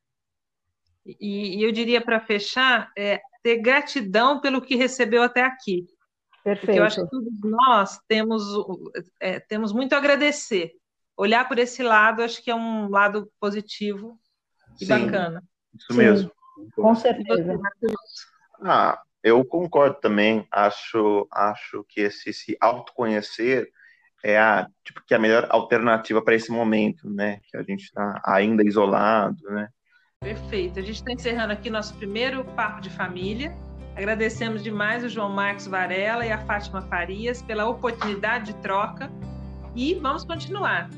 E, 1.05 1.59
e 1.59 1.63
eu 1.63 1.73
diria, 1.73 2.01
para 2.01 2.21
fechar, 2.21 2.91
é 2.97 3.21
ter 3.43 3.59
gratidão 3.59 4.41
pelo 4.41 4.61
que 4.61 4.77
recebeu 4.77 5.23
até 5.23 5.43
aqui. 5.43 5.87
Perfeito. 6.45 6.67
Porque 6.67 6.79
eu 6.79 6.85
acho 6.85 7.03
que 7.03 7.11
todos 7.11 7.41
nós 7.43 7.99
temos, 8.07 8.43
é, 9.21 9.41
temos 9.41 9.73
muito 9.73 9.95
a 9.95 9.99
agradecer. 9.99 10.73
Olhar 11.17 11.47
por 11.49 11.59
esse 11.59 11.83
lado, 11.83 12.23
acho 12.23 12.43
que 12.43 12.51
é 12.51 12.55
um 12.55 12.89
lado 12.89 13.31
positivo 13.41 14.19
e 14.81 14.87
Sim, 14.87 15.07
bacana. 15.07 15.43
Isso 15.75 15.93
Sim, 15.93 15.99
mesmo. 15.99 16.33
Com 16.75 16.95
certeza. 16.95 17.59
Ah, 18.63 19.01
eu 19.23 19.45
concordo 19.45 19.99
também. 20.01 20.47
Acho, 20.51 21.27
acho 21.33 21.85
que 21.89 22.01
esse 22.01 22.33
se 22.33 22.57
autoconhecer 22.61 23.69
é 24.25 24.39
a, 24.39 24.69
tipo, 24.85 25.03
que 25.07 25.15
é 25.15 25.17
a 25.17 25.21
melhor 25.21 25.47
alternativa 25.51 26.23
para 26.23 26.35
esse 26.35 26.51
momento, 26.51 27.09
né? 27.09 27.41
Que 27.51 27.57
a 27.57 27.63
gente 27.63 27.85
está 27.85 28.21
ainda 28.25 28.67
isolado, 28.67 29.43
né? 29.51 29.69
Perfeito. 30.21 30.79
A 30.79 30.83
gente 30.83 30.97
está 30.97 31.13
encerrando 31.13 31.53
aqui 31.53 31.71
nosso 31.71 31.95
primeiro 31.95 32.45
papo 32.45 32.81
de 32.81 32.91
família. 32.91 33.55
Agradecemos 33.95 34.63
demais 34.63 35.05
o 35.05 35.09
João 35.09 35.31
Marcos 35.31 35.67
Varela 35.67 36.25
e 36.27 36.33
a 36.33 36.39
Fátima 36.39 36.83
Farias 36.83 37.43
pela 37.43 37.67
oportunidade 37.67 38.53
de 38.53 38.61
troca 38.61 39.11
e 39.75 39.95
vamos 39.95 40.25
continuar. 40.25 40.89